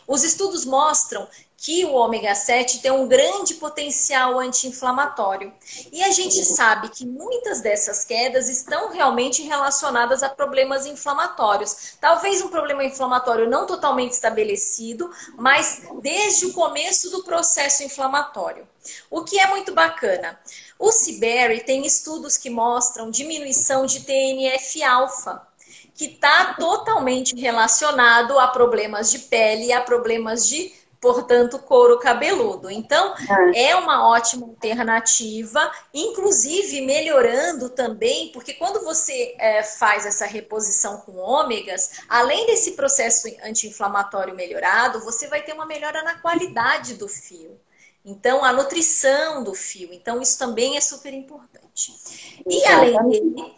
Os 0.07 0.23
estudos 0.23 0.65
mostram 0.65 1.27
que 1.65 1.83
o 1.87 1.95
ômega 1.95 2.35
7 2.35 2.81
tem 2.81 2.91
um 2.91 3.09
grande 3.09 3.55
potencial 3.55 4.39
anti-inflamatório. 4.39 5.51
E 5.91 6.03
a 6.05 6.11
gente 6.11 6.45
sabe 6.45 6.91
que 6.91 7.07
muitas 7.07 7.63
dessas 7.63 8.05
quedas 8.05 8.51
estão 8.51 8.93
realmente 8.93 9.41
relacionadas 9.41 10.23
a 10.23 10.29
problemas 10.29 10.85
inflamatórios. 10.85 11.97
Talvez 11.99 12.43
um 12.43 12.49
problema 12.49 12.85
inflamatório 12.85 13.49
não 13.49 13.67
totalmente 13.67 14.13
estabelecido, 14.13 15.11
mas 15.39 15.81
desde 16.03 16.45
o 16.45 16.53
começo 16.53 17.09
do 17.11 17.25
processo 17.25 17.83
inflamatório. 17.83 18.69
O 19.11 19.25
que 19.25 19.39
é 19.39 19.47
muito 19.47 19.73
bacana. 19.73 20.39
O 20.79 20.93
Ciberry 20.93 21.65
tem 21.65 21.87
estudos 21.87 22.37
que 22.37 22.51
mostram 22.51 23.11
diminuição 23.11 23.87
de 23.87 24.01
TNF-alfa 24.01 25.49
que 25.95 26.07
está 26.07 26.55
totalmente 26.55 27.37
relacionado 27.37 28.39
a 28.39 28.49
problemas 28.49 29.13
de 29.13 29.21
pele 29.21 29.73
a 29.73 29.81
problemas 29.81 30.47
de 30.49 30.84
portanto, 31.05 31.59
couro 31.59 31.99
cabeludo. 31.99 32.71
Então, 32.71 33.15
é. 33.55 33.73
é 33.73 33.77
uma 33.77 34.09
ótima 34.09 34.47
alternativa, 34.47 35.71
inclusive 35.93 36.81
melhorando 36.81 37.69
também, 37.69 38.31
porque 38.33 38.55
quando 38.55 38.83
você 38.83 39.37
é, 39.39 39.63
faz 39.63 40.07
essa 40.07 40.25
reposição 40.25 40.97
com 41.03 41.19
ômegas, 41.19 42.01
além 42.09 42.47
desse 42.47 42.73
processo 42.73 43.29
anti-inflamatório 43.45 44.35
melhorado, 44.35 45.01
você 45.01 45.29
vai 45.29 45.43
ter 45.43 45.53
uma 45.53 45.67
melhora 45.67 46.03
na 46.03 46.15
qualidade 46.21 46.95
do 46.95 47.07
fio. 47.07 47.61
Então, 48.03 48.43
a 48.43 48.51
nutrição 48.51 49.45
do 49.45 49.53
fio. 49.53 49.93
Então, 49.93 50.23
isso 50.23 50.39
também 50.39 50.79
é 50.79 50.81
super 50.81 51.13
importante. 51.13 52.43
E 52.49 52.65
além 52.65 53.11
dele, 53.11 53.55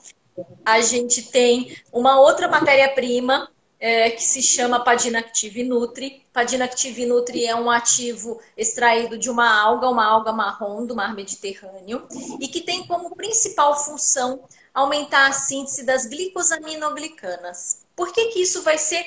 a 0.64 0.80
gente 0.80 1.30
tem 1.30 1.76
uma 1.92 2.18
outra 2.18 2.48
matéria-prima 2.48 3.48
é, 3.78 4.10
que 4.10 4.22
se 4.22 4.42
chama 4.42 4.80
Padina 4.80 5.18
Active 5.18 5.62
Nutri. 5.62 6.24
Padina 6.32 6.64
Active 6.64 7.06
Nutri 7.06 7.46
é 7.46 7.54
um 7.54 7.70
ativo 7.70 8.40
extraído 8.56 9.18
de 9.18 9.30
uma 9.30 9.48
alga, 9.48 9.88
uma 9.88 10.04
alga 10.04 10.32
marrom 10.32 10.86
do 10.86 10.96
mar 10.96 11.14
Mediterrâneo, 11.14 12.06
e 12.40 12.48
que 12.48 12.60
tem 12.60 12.86
como 12.86 13.14
principal 13.14 13.76
função 13.84 14.44
aumentar 14.72 15.28
a 15.28 15.32
síntese 15.32 15.84
das 15.84 16.06
glicosaminoglicanas. 16.06 17.84
Por 17.94 18.12
que, 18.12 18.26
que 18.26 18.40
isso 18.40 18.62
vai 18.62 18.78
ser 18.78 19.04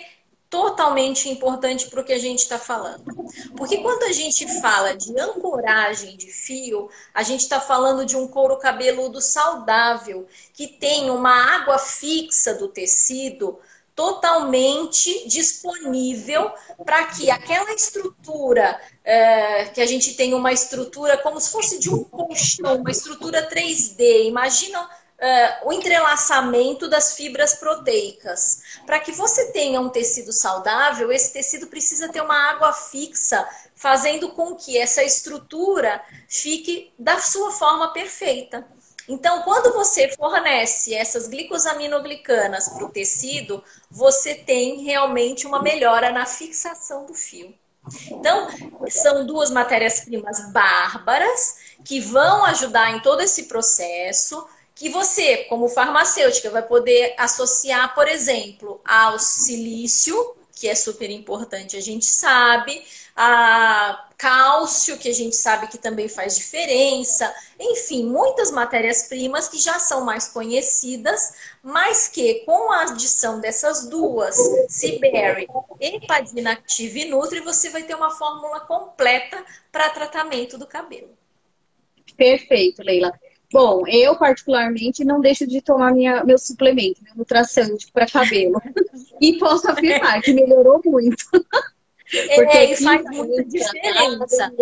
totalmente 0.50 1.30
importante 1.30 1.88
para 1.90 2.02
o 2.02 2.04
que 2.04 2.12
a 2.12 2.18
gente 2.18 2.40
está 2.40 2.58
falando. 2.58 3.04
Porque 3.56 3.78
quando 3.78 4.04
a 4.04 4.12
gente 4.12 4.48
fala 4.60 4.98
de 4.98 5.18
ancoragem 5.20 6.18
de 6.18 6.26
fio, 6.28 6.90
a 7.14 7.22
gente 7.22 7.42
está 7.42 7.62
falando 7.62 8.04
de 8.04 8.18
um 8.18 8.28
couro 8.28 8.58
cabeludo 8.58 9.22
saudável, 9.22 10.28
que 10.54 10.68
tem 10.68 11.12
uma 11.12 11.32
água 11.56 11.78
fixa 11.78 12.56
do 12.56 12.68
tecido 12.68 13.60
totalmente 14.00 15.28
disponível 15.28 16.50
para 16.86 17.04
que 17.08 17.30
aquela 17.30 17.74
estrutura, 17.74 18.80
é, 19.04 19.66
que 19.66 19.82
a 19.82 19.86
gente 19.86 20.14
tem 20.14 20.34
uma 20.34 20.54
estrutura 20.54 21.18
como 21.18 21.38
se 21.38 21.52
fosse 21.52 21.78
de 21.78 21.94
um 21.94 22.06
colchão, 22.06 22.78
uma 22.78 22.92
estrutura 22.92 23.50
3D. 23.50 24.26
Imagina 24.26 24.90
é, 25.18 25.60
o 25.66 25.74
entrelaçamento 25.74 26.88
das 26.88 27.18
fibras 27.18 27.56
proteicas. 27.56 28.62
Para 28.86 29.02
que 29.02 29.12
você 29.12 29.52
tenha 29.52 29.82
um 29.82 29.90
tecido 29.90 30.32
saudável, 30.32 31.12
esse 31.12 31.34
tecido 31.34 31.68
precisa 31.68 32.08
ter 32.08 32.22
uma 32.22 32.52
água 32.52 32.72
fixa, 32.72 33.46
fazendo 33.76 34.30
com 34.30 34.56
que 34.56 34.78
essa 34.78 35.04
estrutura 35.04 36.02
fique 36.26 36.94
da 36.98 37.20
sua 37.20 37.52
forma 37.52 37.92
perfeita. 37.92 38.66
Então, 39.10 39.42
quando 39.42 39.74
você 39.74 40.08
fornece 40.10 40.94
essas 40.94 41.28
glicosaminoglicanas 41.28 42.70
para 42.70 42.86
o 42.86 42.92
tecido, 42.92 43.64
você 43.90 44.36
tem 44.36 44.84
realmente 44.84 45.48
uma 45.48 45.64
melhora 45.64 46.12
na 46.12 46.28
fixação 46.28 47.08
do 47.08 47.16
fio. 47.16 47.52
Então, 48.12 48.48
são 48.88 49.26
duas 49.26 49.50
matérias-primas 49.50 50.52
bárbaras 50.52 51.56
que 51.84 52.00
vão 52.00 52.46
ajudar 52.46 52.96
em 52.96 53.02
todo 53.02 53.22
esse 53.22 53.46
processo, 53.46 54.48
que 54.76 54.90
você, 54.90 55.46
como 55.46 55.68
farmacêutica, 55.68 56.52
vai 56.52 56.62
poder 56.62 57.16
associar, 57.18 57.96
por 57.96 58.08
exemplo, 58.08 58.80
ao 58.86 59.18
silício, 59.18 60.36
que 60.54 60.70
é 60.70 60.76
super 60.76 61.10
importante, 61.10 61.76
a 61.76 61.82
gente 61.82 62.06
sabe, 62.06 62.86
a 63.16 64.09
cálcio, 64.20 64.98
que 64.98 65.08
a 65.08 65.14
gente 65.14 65.38
sabe 65.38 65.68
que 65.68 65.78
também 65.78 66.10
faz 66.10 66.36
diferença, 66.36 67.34
enfim, 67.58 68.06
muitas 68.06 68.52
matérias-primas 68.52 69.48
que 69.48 69.58
já 69.58 69.80
são 69.80 70.04
mais 70.04 70.28
conhecidas, 70.28 71.34
mas 71.64 72.10
que 72.10 72.44
com 72.46 72.70
a 72.70 72.82
adição 72.82 73.40
dessas 73.40 73.88
duas, 73.88 74.36
Ciberry 74.68 75.48
e 75.80 76.06
Padina 76.06 76.52
Active 76.52 77.06
Nutri, 77.06 77.40
você 77.40 77.70
vai 77.70 77.84
ter 77.84 77.96
uma 77.96 78.12
fórmula 78.12 78.60
completa 78.60 79.42
para 79.72 79.90
tratamento 79.90 80.58
do 80.58 80.68
cabelo. 80.68 81.18
Perfeito, 82.18 82.84
Leila. 82.84 83.14
Bom, 83.52 83.88
eu 83.88 84.18
particularmente 84.18 85.06
não 85.06 85.22
deixo 85.22 85.48
de 85.48 85.62
tomar 85.62 85.94
minha, 85.94 86.26
meu 86.26 86.38
suplemento, 86.38 87.02
meu 87.04 87.16
nutracêutico 87.16 87.94
para 87.94 88.06
cabelo. 88.06 88.62
e 89.22 89.40
posso 89.40 89.72
afirmar 89.72 90.22
que 90.22 90.34
melhorou 90.34 90.82
muito. 90.84 91.24
Porque 92.10 92.58
é, 92.58 92.76
faz 92.78 93.04
muita 93.04 93.44
diferença. 93.46 94.54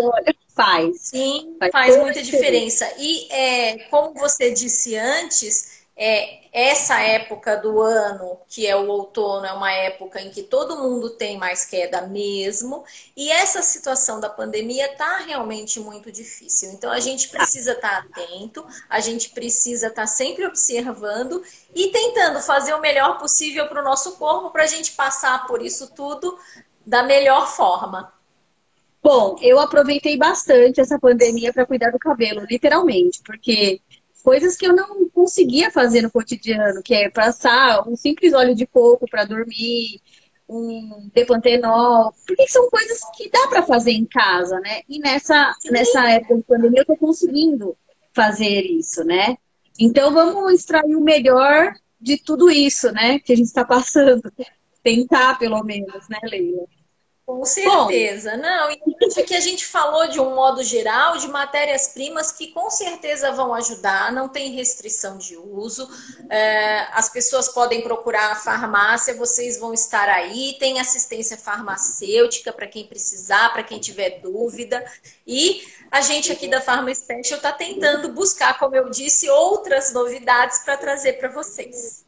Faz. 0.50 1.02
Sim, 1.02 1.56
faz, 1.60 1.72
faz 1.72 1.98
muita 1.98 2.22
diferença. 2.22 2.86
diferença. 2.86 2.96
E 3.00 3.32
é, 3.32 3.78
como 3.90 4.14
você 4.14 4.52
disse 4.52 4.98
antes, 4.98 5.78
é, 6.00 6.48
essa 6.54 7.00
época 7.02 7.56
do 7.58 7.82
ano, 7.82 8.40
que 8.48 8.68
é 8.68 8.76
o 8.76 8.88
outono, 8.88 9.48
é 9.48 9.54
uma 9.54 9.72
época 9.72 10.22
em 10.22 10.30
que 10.30 10.44
todo 10.44 10.78
mundo 10.78 11.10
tem 11.10 11.40
mais 11.40 11.66
queda 11.66 12.02
mesmo, 12.02 12.86
e 13.16 13.32
essa 13.32 13.64
situação 13.64 14.20
da 14.20 14.30
pandemia 14.30 14.92
está 14.92 15.18
realmente 15.20 15.80
muito 15.80 16.12
difícil. 16.12 16.72
Então 16.72 16.92
a 16.92 17.00
gente 17.00 17.30
precisa 17.30 17.72
estar 17.72 18.04
tá 18.04 18.22
atento, 18.22 18.66
a 18.88 19.00
gente 19.00 19.30
precisa 19.30 19.88
estar 19.88 20.04
tá 20.04 20.08
sempre 20.08 20.46
observando 20.46 21.44
e 21.74 21.88
tentando 21.88 22.42
fazer 22.42 22.76
o 22.76 22.82
melhor 22.82 23.18
possível 23.18 23.68
para 23.68 23.82
o 23.82 23.84
nosso 23.84 24.18
corpo 24.18 24.52
para 24.52 24.64
a 24.64 24.68
gente 24.68 24.92
passar 24.92 25.48
por 25.48 25.64
isso 25.64 25.92
tudo 25.96 26.38
da 26.88 27.04
melhor 27.04 27.48
forma? 27.48 28.12
Bom, 29.04 29.36
eu 29.42 29.60
aproveitei 29.60 30.18
bastante 30.18 30.80
essa 30.80 30.98
pandemia 30.98 31.54
para 31.54 31.66
cuidar 31.66 31.92
do 31.92 32.00
cabelo, 32.00 32.46
literalmente, 32.50 33.22
porque 33.24 33.82
coisas 34.24 34.56
que 34.56 34.66
eu 34.66 34.76
não 34.76 35.08
conseguia 35.10 35.70
fazer 35.70 36.02
no 36.02 36.12
cotidiano, 36.12 36.82
que 36.82 36.94
é 36.94 37.10
passar 37.10 37.88
um 37.88 37.96
simples 37.96 38.34
óleo 38.34 38.56
de 38.56 38.66
coco 38.66 39.06
para 39.10 39.26
dormir, 39.26 40.02
um 40.50 41.10
depantenol, 41.14 42.14
porque 42.26 42.48
são 42.48 42.70
coisas 42.70 43.00
que 43.16 43.30
dá 43.30 43.48
para 43.48 43.64
fazer 43.64 43.92
em 43.92 44.06
casa, 44.06 44.60
né? 44.62 44.82
E 44.88 45.00
nessa, 45.00 45.54
nessa 45.70 46.10
época 46.10 46.38
de 46.38 46.44
pandemia 46.44 46.82
eu 46.82 46.86
tô 46.86 46.96
conseguindo 46.96 47.78
fazer 48.14 48.62
isso, 48.62 49.04
né? 49.04 49.38
Então 49.78 50.14
vamos 50.14 50.54
extrair 50.54 50.96
o 50.96 51.02
melhor 51.02 51.74
de 52.00 52.18
tudo 52.18 52.50
isso, 52.50 52.92
né? 52.94 53.20
Que 53.20 53.34
a 53.34 53.36
gente 53.36 53.48
está 53.48 53.66
passando. 53.66 54.32
Tentar, 54.84 55.38
pelo 55.38 55.62
menos, 55.64 56.08
né, 56.08 56.18
Leila? 56.24 56.66
Com 57.28 57.44
certeza. 57.44 58.32
Bom, 58.32 58.38
Não, 58.38 58.72
e 58.72 58.82
acho 59.06 59.22
que 59.26 59.36
a 59.36 59.42
gente 59.42 59.66
falou 59.66 60.08
de 60.08 60.18
um 60.18 60.34
modo 60.34 60.64
geral 60.64 61.18
de 61.18 61.28
matérias-primas 61.28 62.32
que 62.32 62.54
com 62.54 62.70
certeza 62.70 63.34
vão 63.34 63.54
ajudar, 63.54 64.14
não 64.14 64.30
tem 64.30 64.54
restrição 64.54 65.18
de 65.18 65.36
uso. 65.36 65.90
É, 66.30 66.88
as 66.94 67.10
pessoas 67.10 67.50
podem 67.50 67.82
procurar 67.82 68.32
a 68.32 68.36
farmácia, 68.36 69.14
vocês 69.14 69.60
vão 69.60 69.74
estar 69.74 70.08
aí, 70.08 70.56
tem 70.58 70.80
assistência 70.80 71.38
farmacêutica 71.38 72.54
para 72.54 72.66
quem 72.66 72.88
precisar, 72.88 73.52
para 73.52 73.62
quem 73.62 73.78
tiver 73.78 74.22
dúvida. 74.22 74.82
E 75.28 75.68
a 75.92 76.00
gente 76.00 76.32
aqui 76.32 76.48
da 76.48 76.62
Pharma 76.62 76.96
Special 76.96 77.40
está 77.40 77.52
tentando 77.52 78.08
buscar, 78.14 78.58
como 78.58 78.74
eu 78.74 78.90
disse, 78.90 79.30
outras 79.30 79.92
novidades 79.92 80.60
para 80.60 80.78
trazer 80.78 81.20
para 81.20 81.28
vocês. 81.28 82.06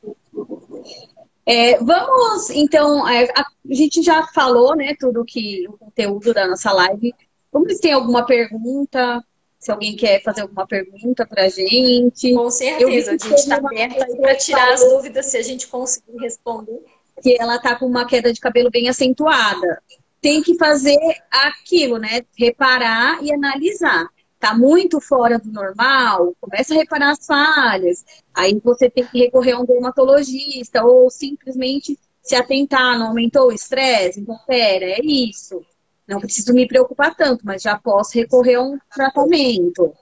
É, 1.52 1.80
vamos, 1.84 2.52
então, 2.52 3.10
é, 3.10 3.24
a, 3.36 3.42
a, 3.42 3.74
gente 3.74 4.04
já 4.04 4.24
falou, 4.28 4.76
né, 4.76 4.94
tudo 5.00 5.26
que 5.26 5.68
o 5.68 5.76
conteúdo 5.80 6.32
da 6.32 6.48
nossa 6.48 6.72
live. 6.72 7.12
Vamos 7.52 7.70
ver 7.70 7.74
se 7.74 7.82
tem 7.82 7.92
alguma 7.92 8.24
pergunta, 8.24 9.26
se 9.58 9.72
alguém 9.72 9.96
quer 9.96 10.22
fazer 10.22 10.42
alguma 10.42 10.68
pergunta 10.68 11.26
para 11.26 11.46
a 11.46 11.50
gente. 11.50 12.36
Com 12.36 12.52
certeza, 12.52 13.10
a 13.10 13.18
gente 13.18 13.34
está 13.34 13.56
aberta 13.56 14.06
para 14.16 14.36
tirar 14.36 14.74
as 14.74 14.82
dúvidas 14.82 15.26
se 15.26 15.38
a 15.38 15.42
gente 15.42 15.68
conseguir 15.68 16.20
responder. 16.20 16.84
Que 17.20 17.36
ela 17.42 17.56
está 17.56 17.76
com 17.76 17.88
uma 17.88 18.06
queda 18.06 18.32
de 18.32 18.40
cabelo 18.40 18.70
bem 18.70 18.88
acentuada. 18.88 19.82
Tem 20.22 20.44
que 20.44 20.56
fazer 20.56 21.00
aquilo, 21.32 21.98
né? 21.98 22.22
Reparar 22.38 23.24
e 23.24 23.34
analisar 23.34 24.08
está 24.40 24.58
muito 24.58 25.02
fora 25.02 25.38
do 25.38 25.52
normal, 25.52 26.34
começa 26.40 26.74
a 26.74 26.78
reparar 26.78 27.12
as 27.12 27.26
falhas. 27.26 28.06
Aí 28.34 28.58
você 28.64 28.90
tem 28.90 29.06
que 29.06 29.20
recorrer 29.20 29.52
a 29.52 29.60
um 29.60 29.66
dermatologista 29.66 30.84
ou 30.84 31.10
simplesmente 31.10 32.00
se 32.24 32.36
atentar, 32.36 32.98
não 32.98 33.08
aumentou 33.08 33.48
o 33.48 33.52
estresse? 33.52 34.22
Então, 34.22 34.40
pera, 34.48 34.86
é 34.86 35.02
isso. 35.04 35.62
Não 36.08 36.20
preciso 36.20 36.54
me 36.54 36.68
preocupar 36.68 37.16
tanto, 37.16 37.46
mas 37.46 37.62
já 37.62 37.78
posso 37.78 38.18
recorrer 38.18 38.56
a 38.56 38.64
um 38.64 38.80
tratamento, 38.94 39.94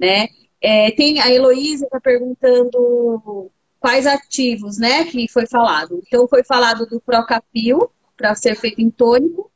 né? 0.00 0.28
É, 0.60 0.90
tem 0.92 1.20
a 1.20 1.30
Heloísa 1.30 1.84
está 1.84 2.00
perguntando 2.00 3.50
quais 3.78 4.06
ativos, 4.06 4.78
né, 4.78 5.04
que 5.04 5.28
foi 5.28 5.46
falado. 5.46 6.00
Então, 6.06 6.26
foi 6.28 6.44
falado 6.44 6.86
do 6.86 7.00
Procapil, 7.00 7.90
para 8.16 8.34
ser 8.36 8.54
feito 8.54 8.80
em 8.80 8.90
tônico, 8.90 9.50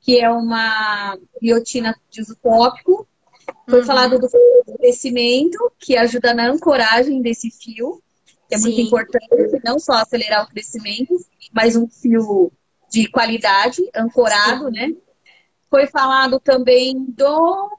que 0.00 0.20
é 0.20 0.30
uma 0.30 1.18
biotina 1.40 1.94
de 2.08 2.20
uso 2.22 2.36
tópico, 2.36 3.08
foi 3.68 3.80
uhum. 3.80 3.86
falado 3.86 4.18
do 4.18 4.28
crescimento, 4.78 5.58
que 5.78 5.96
ajuda 5.96 6.32
na 6.32 6.48
ancoragem 6.48 7.20
desse 7.20 7.50
fio, 7.50 8.02
que 8.48 8.54
é 8.54 8.58
Sim. 8.58 8.64
muito 8.64 8.80
importante, 8.82 9.60
não 9.64 9.78
só 9.78 9.94
acelerar 9.94 10.44
o 10.44 10.48
crescimento, 10.48 11.14
mas 11.52 11.76
um 11.76 11.88
fio 11.88 12.52
de 12.90 13.08
qualidade, 13.08 13.82
ancorado, 13.94 14.66
Sim. 14.66 14.70
né? 14.70 14.92
Foi 15.68 15.86
falado 15.86 16.38
também 16.38 17.04
do 17.08 17.76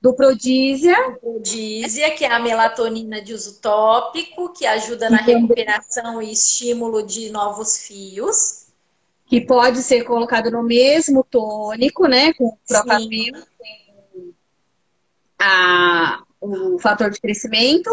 do 0.00 0.14
Prodísia. 0.14 0.94
Prodísia, 1.20 2.10
que 2.12 2.24
é 2.24 2.30
a 2.30 2.38
melatonina 2.38 3.20
de 3.20 3.34
uso 3.34 3.60
tópico, 3.60 4.52
que 4.52 4.64
ajuda 4.64 5.10
na 5.10 5.16
recuperação 5.16 6.22
e 6.22 6.30
estímulo 6.32 7.02
de 7.02 7.30
novos 7.30 7.78
fios. 7.78 8.68
Que 9.26 9.40
pode 9.40 9.82
ser 9.82 10.04
colocado 10.04 10.50
no 10.50 10.62
mesmo 10.62 11.24
tônico, 11.24 12.06
né? 12.06 12.32
Com 12.34 12.46
o 12.46 12.58
Procapil 12.66 13.34
a, 15.40 16.22
o 16.40 16.78
fator 16.78 17.10
de 17.10 17.20
crescimento. 17.20 17.90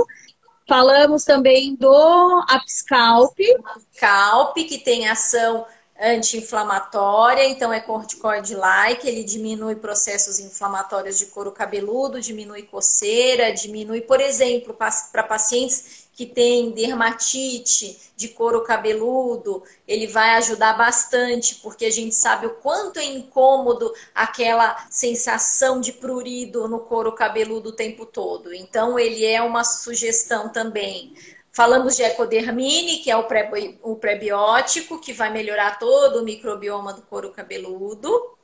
Falamos 0.67 1.23
também 1.23 1.75
do 1.75 2.45
Apscalp. 2.49 3.37
Apscalp, 3.65 4.55
que 4.55 4.79
tem 4.79 5.07
ação 5.07 5.65
anti-inflamatória, 5.99 7.45
então 7.45 7.71
é 7.71 7.79
corticoide-like, 7.79 9.07
ele 9.07 9.23
diminui 9.23 9.75
processos 9.75 10.39
inflamatórios 10.39 11.17
de 11.17 11.27
couro 11.27 11.51
cabeludo, 11.51 12.19
diminui 12.19 12.63
coceira, 12.63 13.53
diminui, 13.53 14.01
por 14.01 14.19
exemplo, 14.19 14.73
para 14.73 15.23
pacientes 15.23 16.04
que 16.15 16.25
tem 16.25 16.71
dermatite 16.71 17.99
de 18.15 18.29
couro 18.29 18.63
cabeludo, 18.63 19.61
ele 19.85 20.07
vai 20.07 20.35
ajudar 20.35 20.73
bastante, 20.73 21.55
porque 21.55 21.85
a 21.85 21.91
gente 21.91 22.15
sabe 22.15 22.47
o 22.47 22.55
quanto 22.55 22.97
é 22.97 23.03
incômodo 23.03 23.93
aquela 24.13 24.87
sensação 24.89 25.81
de 25.81 25.91
prurido 25.91 26.69
no 26.69 26.79
couro 26.79 27.11
cabeludo 27.11 27.69
o 27.69 27.75
tempo 27.75 28.05
todo. 28.05 28.53
Então, 28.53 28.97
ele 28.97 29.25
é 29.25 29.41
uma 29.41 29.65
sugestão 29.65 30.47
também. 30.47 31.13
Falamos 31.51 31.97
de 31.97 32.03
ecodermine, 32.03 32.97
que 32.97 33.11
é 33.11 33.17
o, 33.17 33.23
pré, 33.23 33.49
o 33.81 33.95
prebiótico, 33.97 34.99
que 34.99 35.11
vai 35.11 35.31
melhorar 35.31 35.77
todo 35.79 36.19
o 36.19 36.23
microbioma 36.23 36.93
do 36.93 37.01
couro 37.01 37.31
cabeludo. 37.31 38.37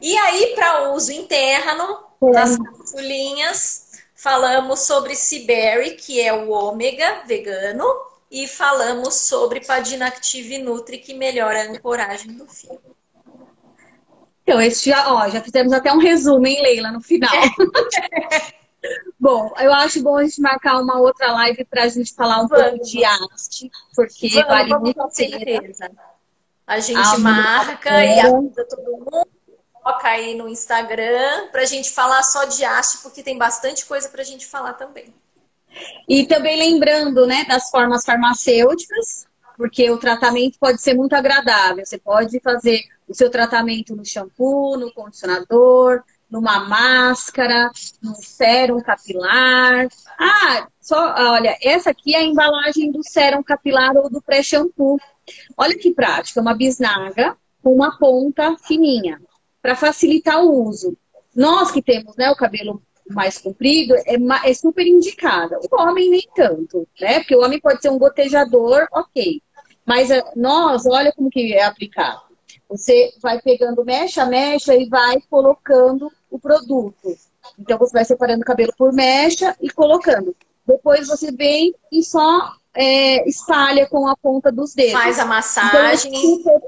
E 0.00 0.16
aí, 0.16 0.52
para 0.56 0.92
uso 0.92 1.12
interno, 1.12 2.04
nas 2.20 2.56
capsulinhas, 2.56 4.01
Falamos 4.22 4.78
sobre 4.82 5.16
Ciberry, 5.16 5.96
que 5.96 6.20
é 6.20 6.32
o 6.32 6.48
ômega 6.50 7.24
vegano, 7.26 7.84
e 8.30 8.46
falamos 8.46 9.16
sobre 9.16 9.58
Padinactive 9.58 10.58
Nutri, 10.58 10.98
que 10.98 11.12
melhora 11.12 11.62
a 11.62 11.64
ancoragem 11.68 12.36
do 12.36 12.46
fio. 12.46 12.80
Então, 14.44 14.60
esse 14.60 14.90
já, 14.90 15.12
ó, 15.12 15.28
já 15.28 15.40
fizemos 15.40 15.72
até 15.72 15.92
um 15.92 15.98
resumo, 15.98 16.46
hein, 16.46 16.62
Leila, 16.62 16.92
no 16.92 17.00
final. 17.00 17.32
bom, 19.18 19.52
eu 19.58 19.72
acho 19.74 20.00
bom 20.00 20.16
a 20.16 20.22
gente 20.22 20.40
marcar 20.40 20.80
uma 20.80 21.00
outra 21.00 21.32
live 21.32 21.64
para 21.64 21.82
a 21.82 21.88
gente 21.88 22.14
falar 22.14 22.44
um 22.44 22.46
vamos. 22.46 22.64
pouco 22.64 22.84
de 22.84 23.04
haste, 23.04 23.72
porque 23.92 24.28
vamos, 24.28 24.46
vale 24.46 24.68
vamos, 24.68 24.84
muito 24.84 24.98
com 24.98 25.10
certeza. 25.10 25.90
A 26.64 26.78
gente 26.78 26.96
a 26.96 27.18
marca 27.18 28.04
e 28.04 28.20
avisa 28.20 28.64
todo 28.68 28.88
mundo 28.88 29.26
coloca 29.82 30.08
aí 30.08 30.34
no 30.34 30.48
Instagram 30.48 31.48
para 31.50 31.62
a 31.62 31.66
gente 31.66 31.90
falar 31.90 32.22
só 32.22 32.44
de 32.44 32.64
haste, 32.64 32.98
porque 33.02 33.22
tem 33.22 33.36
bastante 33.36 33.84
coisa 33.84 34.08
para 34.08 34.22
a 34.22 34.24
gente 34.24 34.46
falar 34.46 34.74
também. 34.74 35.12
E 36.08 36.26
também 36.26 36.58
lembrando, 36.58 37.26
né, 37.26 37.44
das 37.44 37.70
formas 37.70 38.04
farmacêuticas, 38.04 39.26
porque 39.56 39.90
o 39.90 39.98
tratamento 39.98 40.58
pode 40.58 40.80
ser 40.80 40.94
muito 40.94 41.14
agradável. 41.14 41.84
Você 41.84 41.98
pode 41.98 42.38
fazer 42.40 42.82
o 43.08 43.14
seu 43.14 43.30
tratamento 43.30 43.96
no 43.96 44.04
shampoo, 44.04 44.76
no 44.76 44.92
condicionador, 44.92 46.02
numa 46.30 46.60
máscara, 46.60 47.70
num 48.02 48.14
sérum 48.14 48.80
capilar. 48.80 49.88
Ah, 50.18 50.66
só, 50.80 51.14
olha, 51.32 51.56
essa 51.62 51.90
aqui 51.90 52.14
é 52.14 52.18
a 52.18 52.24
embalagem 52.24 52.90
do 52.90 53.02
sérum 53.02 53.42
capilar 53.42 53.96
ou 53.96 54.08
do 54.08 54.22
pré-shampoo. 54.22 54.98
Olha 55.56 55.76
que 55.76 55.92
prática, 55.92 56.40
uma 56.40 56.54
bisnaga 56.54 57.36
com 57.62 57.74
uma 57.74 57.96
ponta 57.98 58.56
fininha, 58.56 59.20
para 59.62 59.76
facilitar 59.76 60.42
o 60.44 60.66
uso. 60.66 60.96
Nós 61.34 61.70
que 61.70 61.80
temos 61.80 62.16
né, 62.16 62.30
o 62.30 62.36
cabelo 62.36 62.82
mais 63.08 63.38
comprido, 63.38 63.94
é, 63.94 64.16
é 64.44 64.54
super 64.54 64.86
indicada. 64.86 65.58
O 65.70 65.82
homem 65.82 66.10
nem 66.10 66.28
tanto, 66.34 66.86
né? 67.00 67.20
Porque 67.20 67.36
o 67.36 67.42
homem 67.42 67.60
pode 67.60 67.80
ser 67.80 67.90
um 67.90 67.98
gotejador, 67.98 68.86
ok. 68.92 69.40
Mas 69.84 70.10
eh, 70.10 70.22
nós, 70.36 70.86
olha 70.86 71.12
como 71.12 71.30
que 71.30 71.52
é 71.52 71.64
aplicado. 71.64 72.20
Você 72.68 73.12
vai 73.20 73.40
pegando 73.40 73.84
mecha 73.84 74.22
a 74.22 74.26
mecha 74.26 74.74
e 74.74 74.88
vai 74.88 75.20
colocando 75.28 76.10
o 76.30 76.38
produto. 76.38 77.16
Então 77.58 77.78
você 77.78 77.92
vai 77.92 78.04
separando 78.04 78.42
o 78.42 78.46
cabelo 78.46 78.72
por 78.76 78.92
mecha 78.92 79.54
e 79.60 79.68
colocando. 79.68 80.34
Depois 80.66 81.08
você 81.08 81.32
vem 81.32 81.74
e 81.90 82.02
só 82.02 82.54
é, 82.74 83.28
espalha 83.28 83.86
com 83.86 84.06
a 84.06 84.16
ponta 84.16 84.50
dos 84.50 84.74
dedos. 84.74 84.92
Faz 84.92 85.18
a 85.18 85.26
massagem. 85.26 85.70
Então, 85.70 85.86
é 85.86 85.96
super, 85.96 86.62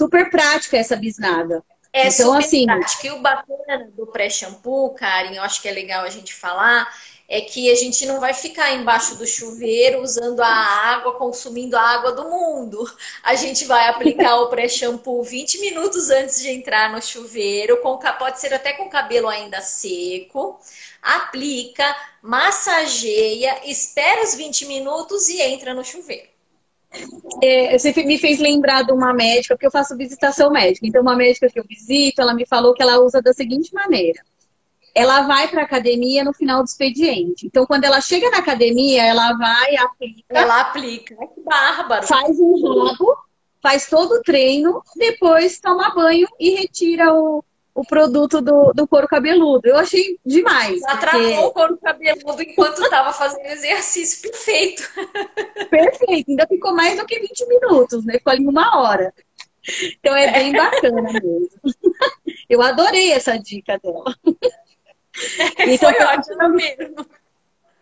super 0.00 0.30
prática 0.30 0.78
essa 0.78 0.96
bisnaga. 0.96 1.62
É 1.92 2.06
então, 2.06 2.32
super 2.32 2.38
assim, 2.38 2.64
prática. 2.64 3.06
E 3.06 3.10
o 3.10 3.20
bacana 3.20 3.90
do 3.94 4.06
pré-shampoo, 4.06 4.94
Karen, 4.94 5.34
eu 5.34 5.42
acho 5.42 5.60
que 5.60 5.68
é 5.68 5.72
legal 5.72 6.04
a 6.04 6.08
gente 6.08 6.32
falar, 6.32 6.88
é 7.28 7.40
que 7.40 7.70
a 7.70 7.74
gente 7.74 8.06
não 8.06 8.18
vai 8.18 8.32
ficar 8.32 8.72
embaixo 8.72 9.16
do 9.16 9.26
chuveiro 9.26 10.00
usando 10.00 10.40
a 10.40 10.48
água, 10.48 11.14
consumindo 11.14 11.76
a 11.76 11.82
água 11.82 12.12
do 12.12 12.24
mundo. 12.24 12.90
A 13.22 13.34
gente 13.34 13.66
vai 13.66 13.88
aplicar 13.88 14.36
o 14.36 14.48
pré-shampoo 14.48 15.22
20 15.22 15.60
minutos 15.60 16.08
antes 16.10 16.40
de 16.40 16.48
entrar 16.48 16.90
no 16.90 17.02
chuveiro, 17.02 17.82
com, 17.82 17.98
pode 17.98 18.40
ser 18.40 18.54
até 18.54 18.72
com 18.72 18.84
o 18.84 18.90
cabelo 18.90 19.28
ainda 19.28 19.60
seco. 19.60 20.58
Aplica, 21.02 21.96
massageia, 22.22 23.60
espera 23.64 24.22
os 24.22 24.34
20 24.34 24.66
minutos 24.66 25.28
e 25.28 25.42
entra 25.42 25.74
no 25.74 25.84
chuveiro. 25.84 26.29
É, 27.42 27.78
você 27.78 27.92
me 28.04 28.18
fez 28.18 28.38
lembrar 28.38 28.82
de 28.82 28.92
uma 28.92 29.12
médica, 29.12 29.54
porque 29.54 29.66
eu 29.66 29.70
faço 29.70 29.96
visitação 29.96 30.50
médica. 30.50 30.86
Então, 30.86 31.02
uma 31.02 31.16
médica 31.16 31.48
que 31.48 31.58
eu 31.58 31.64
visito, 31.64 32.20
ela 32.20 32.34
me 32.34 32.46
falou 32.46 32.74
que 32.74 32.82
ela 32.82 32.98
usa 32.98 33.22
da 33.22 33.32
seguinte 33.32 33.72
maneira 33.72 34.20
ela 34.94 35.22
vai 35.22 35.48
para 35.48 35.62
a 35.62 35.64
academia 35.64 36.24
no 36.24 36.32
final 36.32 36.62
do 36.62 36.66
expediente. 36.66 37.46
Então, 37.46 37.66
quando 37.66 37.84
ela 37.84 38.00
chega 38.00 38.30
na 38.30 38.38
academia, 38.38 39.04
ela 39.04 39.32
vai, 39.34 39.76
aplica. 39.76 40.24
Ela 40.28 40.60
aplica. 40.60 41.14
Que 41.14 41.40
bárbaro. 41.42 42.06
Faz 42.06 42.38
um 42.38 42.86
rabo, 42.86 43.16
faz 43.62 43.88
todo 43.88 44.12
o 44.12 44.22
treino, 44.22 44.82
depois 44.96 45.60
toma 45.60 45.94
banho 45.94 46.26
e 46.38 46.50
retira 46.50 47.12
o, 47.12 47.44
o 47.74 47.84
produto 47.84 48.40
do, 48.40 48.72
do 48.72 48.86
couro 48.86 49.06
cabeludo. 49.06 49.68
Eu 49.68 49.76
achei 49.76 50.18
demais. 50.24 50.80
Ela 50.82 50.96
porque... 50.96 51.38
o 51.38 51.50
couro 51.52 51.78
cabeludo 51.78 52.42
enquanto 52.42 52.82
estava 52.82 53.12
fazendo 53.12 53.46
exercício. 53.46 54.30
Perfeito. 54.30 54.82
Perfeito. 55.70 56.30
Ainda 56.30 56.46
ficou 56.46 56.74
mais 56.74 56.98
do 56.98 57.06
que 57.06 57.18
20 57.18 57.46
minutos, 57.46 58.04
né? 58.04 58.14
Ficou 58.14 58.32
ali 58.32 58.46
uma 58.46 58.80
hora. 58.80 59.12
Então 59.98 60.14
é 60.14 60.32
bem 60.32 60.52
bacana 60.52 61.02
mesmo. 61.12 61.50
Eu 62.48 62.62
adorei 62.62 63.12
essa 63.12 63.38
dica 63.38 63.78
dela. 63.78 64.14
Então, 65.58 65.92
Foi 65.92 66.04
ótimo 66.04 66.48
mesmo. 66.50 67.06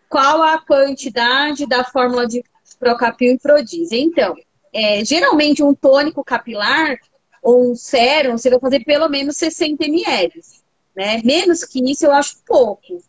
Qual 0.09 0.41
a 0.41 0.57
quantidade 0.57 1.67
da 1.67 1.83
fórmula 1.83 2.27
de 2.27 2.43
Procapil 2.79 3.35
e 3.35 3.39
Prodis? 3.39 3.91
Então, 3.91 4.35
é, 4.73 5.05
geralmente 5.05 5.63
um 5.63 5.73
tônico 5.73 6.23
capilar 6.23 6.97
ou 7.41 7.71
um 7.71 7.75
sérum, 7.75 8.37
você 8.37 8.49
vai 8.49 8.59
fazer 8.59 8.83
pelo 8.83 9.09
menos 9.09 9.37
60 9.37 9.85
ml. 9.85 10.33
Né? 10.95 11.21
Menos 11.23 11.63
que 11.63 11.79
isso 11.89 12.05
eu 12.05 12.11
acho 12.11 12.37
pouco. 12.45 13.01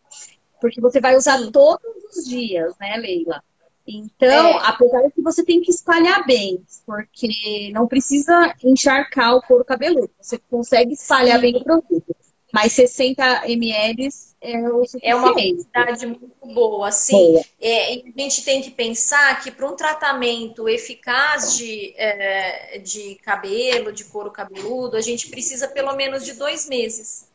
Porque 0.60 0.80
você 0.80 1.00
vai 1.00 1.16
usar 1.16 1.38
todos 1.50 2.16
os 2.16 2.24
dias, 2.24 2.74
né, 2.78 2.96
Leila? 2.96 3.42
Então, 3.86 4.48
é. 4.48 4.60
apesar 4.62 5.02
de 5.02 5.10
que 5.12 5.22
você 5.22 5.44
tem 5.44 5.60
que 5.60 5.70
espalhar 5.70 6.24
bem, 6.26 6.62
porque 6.86 7.70
não 7.72 7.88
precisa 7.88 8.54
encharcar 8.62 9.34
o 9.34 9.42
couro 9.42 9.64
cabeludo. 9.64 10.10
Você 10.20 10.38
consegue 10.38 10.92
espalhar 10.92 11.36
Sim. 11.36 11.42
bem 11.42 11.56
o 11.56 11.64
produto. 11.64 12.16
Mas 12.52 12.72
60 12.72 13.48
ml 13.48 14.08
é. 14.40 14.54
É 15.02 15.14
uma 15.14 15.34
quantidade 15.34 16.06
muito 16.06 16.30
boa, 16.54 16.88
assim. 16.88 17.42
É, 17.60 17.92
a 17.92 18.20
gente 18.20 18.42
tem 18.42 18.62
que 18.62 18.70
pensar 18.70 19.40
que 19.42 19.50
para 19.50 19.68
um 19.68 19.76
tratamento 19.76 20.68
eficaz 20.68 21.56
de, 21.56 21.94
é, 21.96 22.78
de 22.78 23.16
cabelo, 23.16 23.92
de 23.92 24.04
couro 24.04 24.30
cabeludo, 24.30 24.96
a 24.96 25.00
gente 25.00 25.28
precisa 25.28 25.68
pelo 25.68 25.94
menos 25.94 26.24
de 26.24 26.32
dois 26.32 26.68
meses. 26.68 27.28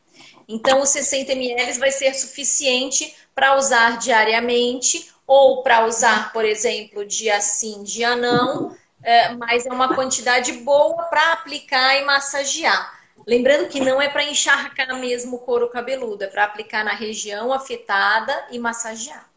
Então, 0.48 0.80
os 0.80 0.90
60 0.90 1.32
ml 1.32 1.78
vai 1.78 1.90
ser 1.90 2.14
suficiente 2.14 3.14
para 3.34 3.56
usar 3.56 3.98
diariamente 3.98 5.10
ou 5.26 5.62
para 5.62 5.86
usar, 5.86 6.32
por 6.32 6.44
exemplo, 6.44 7.04
dia 7.04 7.40
sim, 7.40 7.82
dia 7.82 8.14
não, 8.14 8.76
é, 9.02 9.34
mas 9.34 9.66
é 9.66 9.72
uma 9.72 9.94
quantidade 9.94 10.52
boa 10.52 11.04
para 11.04 11.32
aplicar 11.32 12.00
e 12.00 12.04
massagear. 12.04 12.95
Lembrando 13.26 13.68
que 13.68 13.80
não 13.80 14.00
é 14.00 14.08
para 14.08 14.24
encharcar 14.24 14.98
mesmo 14.98 15.36
o 15.36 15.38
couro 15.40 15.68
cabeludo, 15.68 16.24
é 16.24 16.26
para 16.26 16.44
aplicar 16.44 16.84
na 16.84 16.94
região 16.94 17.52
afetada 17.52 18.46
e 18.50 18.58
massagear. 18.58 19.28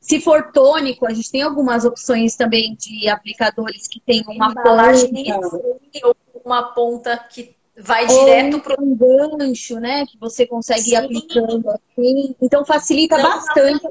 Se 0.00 0.20
for 0.20 0.52
tônico, 0.52 1.06
a 1.06 1.12
gente 1.12 1.30
tem 1.30 1.42
algumas 1.42 1.84
opções 1.84 2.36
também 2.36 2.74
de 2.74 3.08
aplicadores 3.08 3.88
que 3.88 4.00
tem 4.00 4.22
uma 4.26 4.50
embalagem 4.50 5.10
ou 6.04 6.16
uma 6.44 6.74
ponta 6.74 7.16
que 7.16 7.56
vai 7.76 8.06
ou 8.06 8.24
direto 8.24 8.60
para 8.60 8.76
um 8.80 8.94
gancho, 8.94 9.80
né? 9.80 10.04
Que 10.06 10.18
você 10.18 10.46
consegue 10.46 10.82
Sim. 10.82 10.90
ir 10.90 10.96
aplicando 10.96 11.70
assim. 11.70 12.36
Então 12.40 12.64
facilita 12.64 13.16
bastante. 13.16 13.86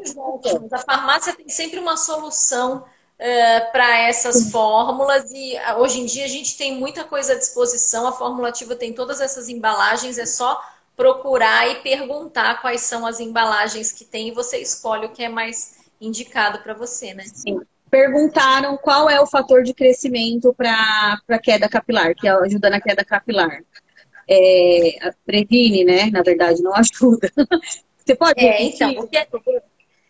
A 0.72 0.78
farmácia 0.78 1.36
tem 1.36 1.50
sempre 1.50 1.80
uma 1.80 1.98
solução 1.98 2.86
uh, 3.20 3.72
para 3.72 4.00
essas 4.00 4.52
fórmulas 4.52 5.32
e 5.32 5.56
uh, 5.56 5.80
hoje 5.80 6.00
em 6.00 6.06
dia 6.06 6.26
a 6.26 6.30
gente 6.30 6.58
tem 6.58 6.74
muita 6.74 7.04
coisa 7.04 7.34
à 7.34 7.38
disposição. 7.38 8.08
A 8.08 8.12
Fórmula 8.12 8.50
Ativa 8.50 8.76
tem 8.76 8.94
todas 8.94 9.20
essas 9.20 9.50
embalagens, 9.50 10.18
é 10.18 10.26
só 10.26 10.62
procurar 10.96 11.70
e 11.70 11.76
perguntar 11.76 12.62
quais 12.62 12.82
são 12.82 13.06
as 13.06 13.20
embalagens 13.20 13.92
que 13.92 14.04
tem 14.04 14.30
e 14.30 14.32
você 14.32 14.58
escolhe 14.58 15.06
o 15.06 15.10
que 15.10 15.24
é 15.24 15.30
mais 15.30 15.78
indicado 16.00 16.60
para 16.60 16.74
você, 16.74 17.14
né? 17.14 17.24
Sim. 17.24 17.62
Perguntaram 17.90 18.78
qual 18.78 19.10
é 19.10 19.20
o 19.20 19.26
fator 19.26 19.64
de 19.64 19.74
crescimento 19.74 20.54
para 20.54 21.40
queda 21.42 21.68
capilar, 21.68 22.14
que 22.14 22.28
ajuda 22.28 22.70
na 22.70 22.80
queda 22.80 23.04
capilar. 23.04 23.64
É, 24.30 25.12
previne, 25.26 25.84
né? 25.84 26.10
Na 26.12 26.22
verdade, 26.22 26.62
não 26.62 26.74
ajuda. 26.76 27.32
Você 27.98 28.16
pode 28.16 28.40
é, 28.40 28.64
então, 28.64 28.92
o 28.92 29.08
que 29.08 29.18
é, 29.18 29.28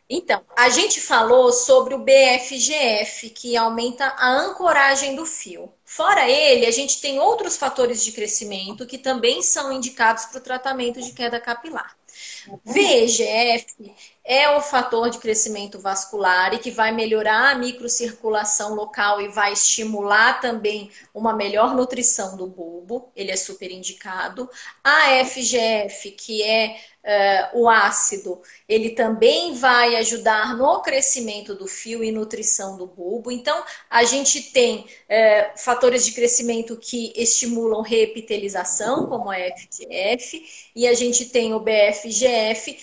então, 0.10 0.44
a 0.58 0.70
gente 0.70 1.00
falou 1.00 1.52
sobre 1.52 1.94
o 1.94 2.00
BFGF, 2.00 3.30
que 3.30 3.56
aumenta 3.56 4.06
a 4.18 4.28
ancoragem 4.28 5.16
do 5.16 5.24
fio. 5.24 5.72
Fora 5.86 6.28
ele, 6.28 6.66
a 6.66 6.72
gente 6.72 7.00
tem 7.00 7.20
outros 7.20 7.56
fatores 7.56 8.04
de 8.04 8.12
crescimento 8.12 8.88
que 8.88 8.98
também 8.98 9.44
são 9.44 9.72
indicados 9.72 10.26
para 10.26 10.40
o 10.40 10.44
tratamento 10.44 11.00
de 11.00 11.12
queda 11.14 11.40
capilar. 11.40 11.96
VEGF 12.66 13.94
é 14.24 14.50
o 14.50 14.62
fator 14.62 15.10
de 15.10 15.18
crescimento 15.18 15.80
vascular 15.80 16.54
e 16.54 16.60
que 16.60 16.70
vai 16.70 16.92
melhorar 16.92 17.52
a 17.52 17.56
microcirculação 17.56 18.76
local 18.76 19.22
e 19.22 19.28
vai 19.30 19.54
estimular 19.54 20.40
também 20.40 20.92
uma 21.14 21.34
melhor 21.34 21.76
nutrição 21.76 22.38
do 22.38 22.46
bulbo. 22.46 23.12
Ele 23.16 23.32
é 23.32 23.36
super 23.36 23.72
indicado. 23.72 24.50
A 24.84 25.26
FGF, 25.26 26.12
que 26.12 26.44
é 26.44 26.78
uh, 27.04 27.62
o 27.62 27.70
ácido, 27.70 28.42
ele 28.68 28.92
também 28.92 29.54
vai 29.56 29.96
ajudar 29.96 30.56
no 30.56 30.82
crescimento 30.82 31.56
do 31.56 31.68
fio 31.68 32.04
e 32.04 32.12
nutrição 32.12 32.78
do 32.78 32.86
bulbo. 32.86 33.32
Então, 33.32 33.64
a 33.90 34.04
gente 34.04 34.52
tem 34.52 34.80
uh, 34.80 35.58
fatores 35.58 36.06
de 36.06 36.12
crescimento 36.12 36.78
que 36.78 37.14
estimulam 37.16 37.82
reepitelização, 37.82 39.08
como 39.08 39.32
a 39.32 39.36
FGF, 39.36 40.70
e 40.76 40.88
a 40.88 40.94
gente 40.94 41.26
tem 41.26 41.54
o 41.54 41.60
BFGF. 41.60 42.78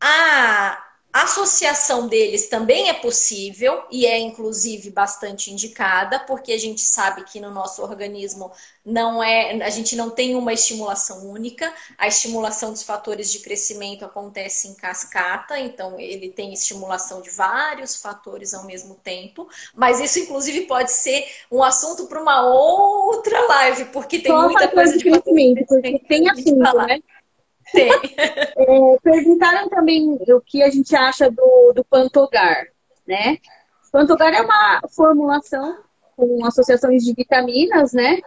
A 0.00 0.82
associação 1.22 2.08
deles 2.08 2.48
também 2.48 2.90
é 2.90 2.92
possível 2.92 3.84
e 3.90 4.04
é 4.04 4.18
inclusive 4.18 4.90
bastante 4.90 5.50
indicada, 5.50 6.20
porque 6.20 6.52
a 6.52 6.58
gente 6.58 6.82
sabe 6.82 7.24
que 7.24 7.40
no 7.40 7.50
nosso 7.50 7.82
organismo 7.82 8.52
não 8.84 9.22
é, 9.22 9.62
a 9.62 9.70
gente 9.70 9.96
não 9.96 10.10
tem 10.10 10.34
uma 10.34 10.52
estimulação 10.52 11.26
única. 11.30 11.72
A 11.96 12.06
estimulação 12.06 12.70
dos 12.70 12.82
fatores 12.82 13.32
de 13.32 13.38
crescimento 13.38 14.04
acontece 14.04 14.68
em 14.68 14.74
cascata, 14.74 15.58
então 15.58 15.98
ele 15.98 16.28
tem 16.28 16.52
estimulação 16.52 17.22
de 17.22 17.30
vários 17.30 17.96
fatores 17.96 18.52
ao 18.52 18.66
mesmo 18.66 18.94
tempo, 18.96 19.48
mas 19.74 20.00
isso 20.00 20.18
inclusive 20.18 20.66
pode 20.66 20.92
ser 20.92 21.24
um 21.50 21.62
assunto 21.62 22.06
para 22.06 22.20
uma 22.20 22.46
outra 22.46 23.40
live, 23.46 23.86
porque 23.86 24.18
tem 24.18 24.32
Só 24.32 24.42
muita 24.42 24.68
coisa 24.68 24.98
de 24.98 25.02
crescimento, 25.02 25.64
porque 25.66 25.98
tem 26.00 26.28
assunto, 26.28 26.76
né? 26.86 27.00
É, 28.58 28.98
perguntaram 29.02 29.68
também 29.68 30.18
o 30.28 30.40
que 30.40 30.62
a 30.62 30.70
gente 30.70 30.96
acha 30.96 31.30
do, 31.30 31.72
do 31.74 31.84
Pantogar, 31.84 32.66
né? 33.06 33.38
Pantogar 33.92 34.32
é 34.32 34.40
uma 34.40 34.80
formulação 34.94 35.78
com 36.16 36.44
associações 36.46 37.04
de 37.04 37.12
vitaminas, 37.12 37.92
né? 37.92 38.20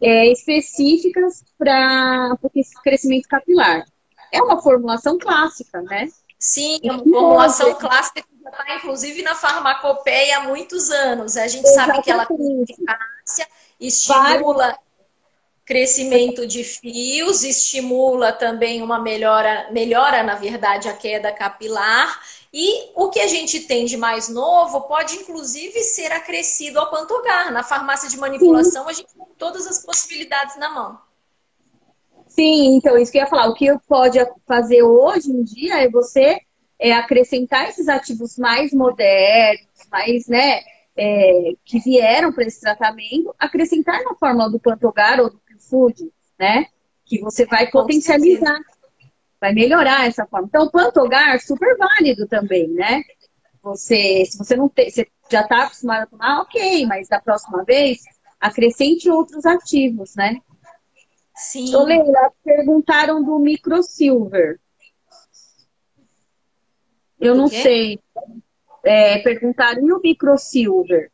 É, 0.00 0.30
específicas 0.30 1.44
para 1.56 2.36
o 2.42 2.50
crescimento 2.82 3.28
capilar. 3.28 3.84
É 4.30 4.42
uma 4.42 4.60
formulação 4.60 5.18
clássica, 5.18 5.80
né? 5.82 6.08
Sim, 6.38 6.78
é 6.82 6.92
uma 6.92 7.04
formulação 7.04 7.74
clássica 7.74 8.20
que 8.22 8.42
já 8.42 8.50
está, 8.50 8.76
inclusive, 8.76 9.22
na 9.22 9.34
farmacopeia 9.34 10.38
há 10.38 10.40
muitos 10.40 10.90
anos. 10.90 11.36
A 11.36 11.46
gente 11.46 11.66
Exatamente. 11.66 11.94
sabe 11.94 12.02
que 12.04 12.10
ela 12.10 12.26
tem 12.26 12.62
eficácia, 12.62 13.48
estimula 13.80 14.76
crescimento 15.64 16.46
de 16.46 16.64
fios, 16.64 17.44
estimula 17.44 18.32
também 18.32 18.82
uma 18.82 18.98
melhora, 18.98 19.68
melhora, 19.72 20.22
na 20.22 20.34
verdade, 20.34 20.88
a 20.88 20.92
queda 20.92 21.32
capilar. 21.32 22.20
E 22.52 22.90
o 22.94 23.08
que 23.08 23.20
a 23.20 23.26
gente 23.26 23.60
tem 23.60 23.86
de 23.86 23.96
mais 23.96 24.28
novo 24.28 24.82
pode, 24.82 25.16
inclusive, 25.16 25.80
ser 25.80 26.12
acrescido 26.12 26.78
ao 26.78 26.90
pantogar. 26.90 27.52
Na 27.52 27.62
farmácia 27.62 28.08
de 28.08 28.18
manipulação, 28.18 28.84
Sim. 28.84 28.90
a 28.90 28.92
gente 28.92 29.14
tem 29.14 29.26
todas 29.38 29.66
as 29.66 29.84
possibilidades 29.84 30.56
na 30.58 30.68
mão. 30.68 30.98
Sim, 32.28 32.76
então 32.76 32.98
isso 32.98 33.12
que 33.12 33.18
eu 33.18 33.22
ia 33.22 33.28
falar. 33.28 33.48
O 33.48 33.54
que 33.54 33.66
pode 33.86 34.18
fazer 34.46 34.82
hoje 34.82 35.30
em 35.30 35.42
dia 35.42 35.82
é 35.82 35.88
você 35.88 36.40
é, 36.78 36.92
acrescentar 36.92 37.68
esses 37.68 37.88
ativos 37.88 38.36
mais 38.36 38.72
modernos, 38.72 39.68
mais, 39.90 40.26
né, 40.26 40.60
é, 40.96 41.52
que 41.64 41.78
vieram 41.78 42.32
para 42.32 42.44
esse 42.44 42.60
tratamento, 42.60 43.34
acrescentar 43.38 44.02
na 44.02 44.14
fórmula 44.14 44.50
do 44.50 44.58
Pantogar 44.58 45.20
ou 45.20 45.30
do 45.30 45.40
Food, 45.72 46.12
né? 46.38 46.66
Que 47.06 47.18
você 47.18 47.46
vai 47.46 47.70
potencializar, 47.70 48.60
vai 49.40 49.54
melhorar 49.54 50.06
essa 50.06 50.26
forma. 50.26 50.46
Então, 50.46 50.66
o 50.66 50.70
Pantogar 50.70 51.40
super 51.40 51.78
válido 51.78 52.28
também, 52.28 52.68
né? 52.68 53.02
Você, 53.62 54.26
se 54.26 54.36
você 54.36 54.54
não 54.54 54.68
tem, 54.68 54.90
você 54.90 55.08
já 55.30 55.40
está 55.40 55.64
acostumado 55.64 56.02
a 56.02 56.06
tomar, 56.06 56.42
ok, 56.42 56.84
mas 56.84 57.08
da 57.08 57.18
próxima 57.18 57.64
vez 57.64 58.02
acrescente 58.38 59.08
outros 59.08 59.46
ativos, 59.46 60.14
né? 60.14 60.38
Sim. 61.34 61.74
Ô, 61.74 61.84
Leila, 61.84 62.32
perguntaram 62.44 63.22
do 63.24 63.38
microsilver. 63.38 64.60
Eu 67.18 67.36
não 67.36 67.46
sei. 67.46 68.00
É, 68.84 69.18
perguntaram, 69.18 69.86
e 69.86 69.92
o 69.92 70.00
microsilver? 70.00 71.11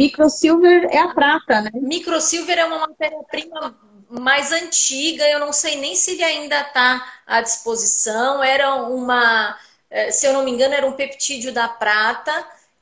Microsilver 0.00 0.88
é 0.90 0.98
a 0.98 1.08
prata, 1.08 1.60
né? 1.60 1.70
Microsilver 1.74 2.58
é 2.58 2.64
uma 2.64 2.78
matéria-prima 2.78 3.78
mais 4.08 4.50
antiga, 4.50 5.28
eu 5.28 5.38
não 5.38 5.52
sei 5.52 5.76
nem 5.76 5.94
se 5.94 6.12
ele 6.12 6.24
ainda 6.24 6.58
está 6.60 7.06
à 7.26 7.42
disposição. 7.42 8.42
Era 8.42 8.76
uma, 8.86 9.56
eh, 9.90 10.10
se 10.10 10.26
eu 10.26 10.32
não 10.32 10.42
me 10.42 10.50
engano, 10.50 10.74
era 10.74 10.86
um 10.86 10.92
peptídeo 10.92 11.52
da 11.52 11.68
prata 11.68 12.32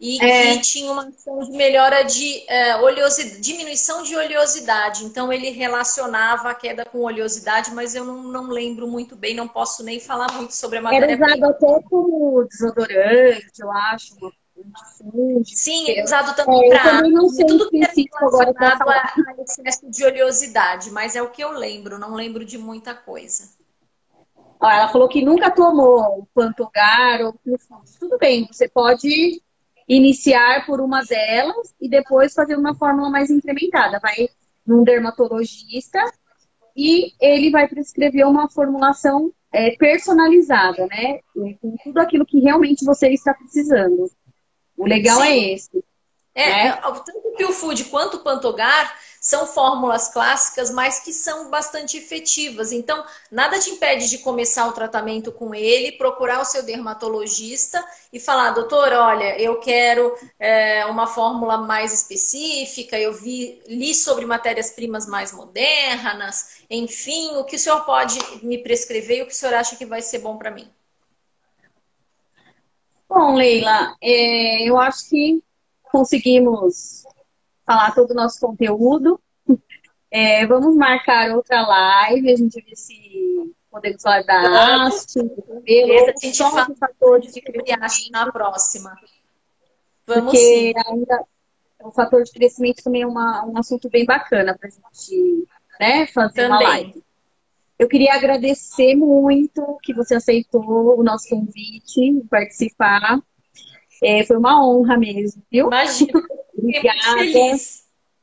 e 0.01 0.25
é. 0.25 0.55
que 0.55 0.61
tinha 0.61 0.93
uma 0.93 1.09
ação 1.09 1.41
de 1.41 1.51
melhora 1.51 2.05
de 2.05 2.45
é, 2.49 2.77
oleosidade, 2.77 3.41
diminuição 3.41 4.05
de 4.05 4.14
oleosidade. 4.14 5.05
Então 5.05 5.33
ele 5.33 5.51
relacionava 5.51 6.51
a 6.51 6.55
queda 6.55 6.85
com 6.85 7.01
oleosidade, 7.01 7.73
mas 7.73 7.97
eu 7.97 8.05
não, 8.05 8.23
não 8.23 8.47
lembro 8.49 8.87
muito 8.87 9.16
bem, 9.16 9.35
não 9.35 9.49
posso 9.49 9.83
nem 9.83 9.99
falar 9.99 10.33
muito 10.33 10.55
sobre 10.55 10.79
a 10.79 10.83
matéria. 10.83 11.05
Era 11.05 11.14
usado 11.14 11.45
até 11.47 11.83
como 11.83 12.45
desodorante, 12.45 13.61
eu 13.61 13.73
acho. 13.73 14.14
Sim, 15.45 15.91
é 15.91 16.05
usado 16.05 16.35
também 16.35 16.73
é, 16.73 16.79
para 16.79 17.01
tudo 17.01 17.71
que 17.71 17.85
é 17.85 17.91
relacionado 18.21 18.89
a, 18.89 19.15
a 19.29 19.43
excesso 19.43 19.91
de 19.91 20.05
oleosidade, 20.05 20.91
mas 20.91 21.17
é 21.17 21.23
o 21.23 21.31
que 21.31 21.43
eu 21.43 21.53
lembro, 21.53 21.99
não 21.99 22.15
lembro 22.15 22.45
de 22.45 22.59
muita 22.59 22.95
coisa. 22.95 23.51
ela 24.63 24.89
falou 24.89 25.09
que 25.09 25.25
nunca 25.25 25.51
tomou 25.51 26.21
o 26.21 26.27
Pantogar 26.35 27.21
ou 27.23 27.35
Tudo 27.99 28.19
bem, 28.19 28.47
você 28.51 28.69
pode 28.69 29.41
iniciar 29.89 30.67
por 30.67 30.81
uma 30.81 31.03
delas 31.03 31.75
e 31.81 31.89
depois 31.89 32.35
fazer 32.35 32.57
uma 32.57 32.75
fórmula 32.75 33.09
mais 33.09 33.31
incrementada. 33.31 33.99
Vai 34.01 34.29
num 34.67 34.85
dermatologista 34.85 35.99
e 36.77 37.13
ele 37.21 37.51
vai 37.51 37.67
prescrever 37.67 38.27
uma 38.27 38.51
formulação 38.51 39.33
é, 39.51 39.75
personalizada, 39.77 40.87
né? 40.87 41.21
Com 41.33 41.77
tudo 41.83 41.99
aquilo 41.99 42.27
que 42.27 42.39
realmente 42.39 42.85
você 42.85 43.09
está 43.09 43.33
precisando. 43.33 44.11
O 44.79 44.87
legal 44.87 45.20
é 45.22 45.26
Sim. 45.26 45.33
é 45.33 45.53
esse. 45.55 45.85
É, 46.35 46.47
né? 46.47 46.81
tanto 47.05 47.35
que 47.37 47.45
o 47.45 47.53
Food 47.53 47.85
quanto 47.87 48.18
o 48.18 48.20
Pantogar 48.20 48.97
são 49.20 49.45
fórmulas 49.45 50.09
clássicas, 50.09 50.70
mas 50.70 51.01
que 51.01 51.12
são 51.12 51.51
bastante 51.51 51.97
efetivas. 51.97 52.70
Então, 52.70 53.05
nada 53.31 53.59
te 53.59 53.70
impede 53.70 54.09
de 54.09 54.18
começar 54.18 54.68
o 54.68 54.72
tratamento 54.72 55.33
com 55.33 55.53
ele, 55.53 55.93
procurar 55.93 56.41
o 56.41 56.45
seu 56.45 56.62
dermatologista 56.62 57.85
e 58.12 58.20
falar, 58.20 58.51
doutor, 58.51 58.93
olha, 58.93 59.37
eu 59.41 59.59
quero 59.59 60.14
é, 60.39 60.87
uma 60.87 61.09
fórmula 61.09 61.59
mais 61.59 61.93
específica, 61.93 62.97
eu 62.99 63.12
vi, 63.12 63.61
li 63.66 63.93
sobre 63.93 64.24
matérias-primas 64.24 65.07
mais 65.07 65.33
modernas, 65.33 66.62
enfim, 66.70 67.37
o 67.37 67.45
que 67.45 67.57
o 67.57 67.59
senhor 67.59 67.85
pode 67.85 68.18
me 68.45 68.59
prescrever 68.59 69.18
e 69.18 69.22
o 69.22 69.26
que 69.26 69.33
o 69.33 69.37
senhor 69.37 69.55
acha 69.55 69.74
que 69.74 69.85
vai 69.85 70.01
ser 70.01 70.20
bom 70.20 70.39
para 70.39 70.53
mim? 70.53 70.70
Bom, 73.09 73.35
Leila, 73.35 73.97
é, 74.03 74.69
eu 74.69 74.79
acho 74.79 75.09
que 75.09 75.43
conseguimos 75.91 77.05
falar 77.65 77.95
todo 77.95 78.11
o 78.11 78.15
nosso 78.15 78.41
conteúdo. 78.41 79.21
É, 80.11 80.47
vamos 80.47 80.75
marcar 80.75 81.31
outra 81.37 81.61
live, 81.67 82.33
a 82.33 82.37
gente 82.37 82.63
vê 82.63 82.75
se 82.75 83.55
podemos 83.71 84.01
falar 84.01 84.23
da 84.25 84.87
haste, 84.87 85.23
do 85.23 85.43
cabelo, 85.43 85.93
a 85.93 86.15
gente 86.19 86.39
fala 86.39 86.67
fator 86.81 87.21
de 87.21 87.43
crescimento 87.43 88.11
na 88.11 88.33
próxima. 88.33 88.97
Vamos 90.07 90.25
porque 90.25 90.39
sim. 90.39 90.73
ainda 90.87 91.27
o 91.83 91.91
fator 91.91 92.23
de 92.25 92.33
crescimento 92.33 92.83
também 92.83 93.03
é 93.03 93.07
uma, 93.07 93.45
um 93.45 93.59
assunto 93.59 93.91
bem 93.91 94.07
bacana 94.07 94.57
para 94.57 94.69
a 94.69 94.71
gente 94.71 95.47
né, 95.79 96.07
fazer 96.07 96.49
também. 96.49 96.49
uma 96.49 96.59
live. 96.59 97.05
Eu 97.79 97.87
queria 97.87 98.14
agradecer 98.14 98.97
muito 98.97 99.79
que 99.83 99.95
você 99.95 100.16
aceitou 100.16 100.99
o 100.99 101.03
nosso 101.03 101.29
convite, 101.29 102.22
participar. 102.29 103.20
É, 104.03 104.24
foi 104.24 104.37
uma 104.37 104.66
honra 104.66 104.97
mesmo, 104.97 105.43
viu? 105.51 105.66
Imagina. 105.66 106.12
Obrigada. 106.59 106.99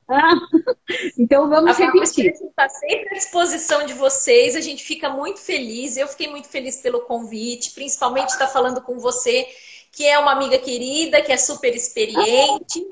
Ah, 0.07 0.35
então 1.17 1.49
vamos 1.49 1.79
a 1.79 1.85
repetir. 1.85 2.31
está 2.31 2.69
sempre 2.69 3.09
à 3.09 3.13
disposição 3.13 3.85
de 3.85 3.93
vocês, 3.93 4.55
a 4.55 4.61
gente 4.61 4.83
fica 4.83 5.09
muito 5.09 5.39
feliz. 5.39 5.95
Eu 5.95 6.07
fiquei 6.07 6.27
muito 6.27 6.49
feliz 6.49 6.81
pelo 6.81 7.01
convite, 7.01 7.71
principalmente 7.71 8.29
estar 8.29 8.47
falando 8.47 8.81
com 8.81 8.99
você, 8.99 9.47
que 9.91 10.05
é 10.05 10.19
uma 10.19 10.33
amiga 10.33 10.59
querida, 10.59 11.21
que 11.21 11.31
é 11.31 11.37
super 11.37 11.73
experiente 11.73 12.85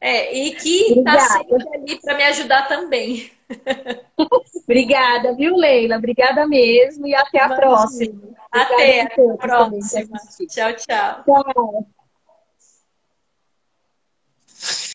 é, 0.00 0.34
e 0.34 0.54
que 0.54 0.98
está 0.98 1.20
sempre 1.20 1.68
ali 1.74 2.00
para 2.00 2.16
me 2.16 2.24
ajudar 2.24 2.66
também. 2.66 3.30
Obrigada, 4.64 5.34
viu, 5.34 5.56
Leila? 5.56 5.96
Obrigada 5.96 6.46
mesmo 6.46 7.06
e 7.06 7.14
até 7.14 7.40
a 7.40 7.46
Imagina. 7.46 7.60
próxima. 7.60 8.22
Até 8.50 9.02
a 9.02 9.10
próxima. 9.36 10.18
Tchau, 10.48 10.72
tchau. 10.74 11.24
Tchau. 11.24 11.86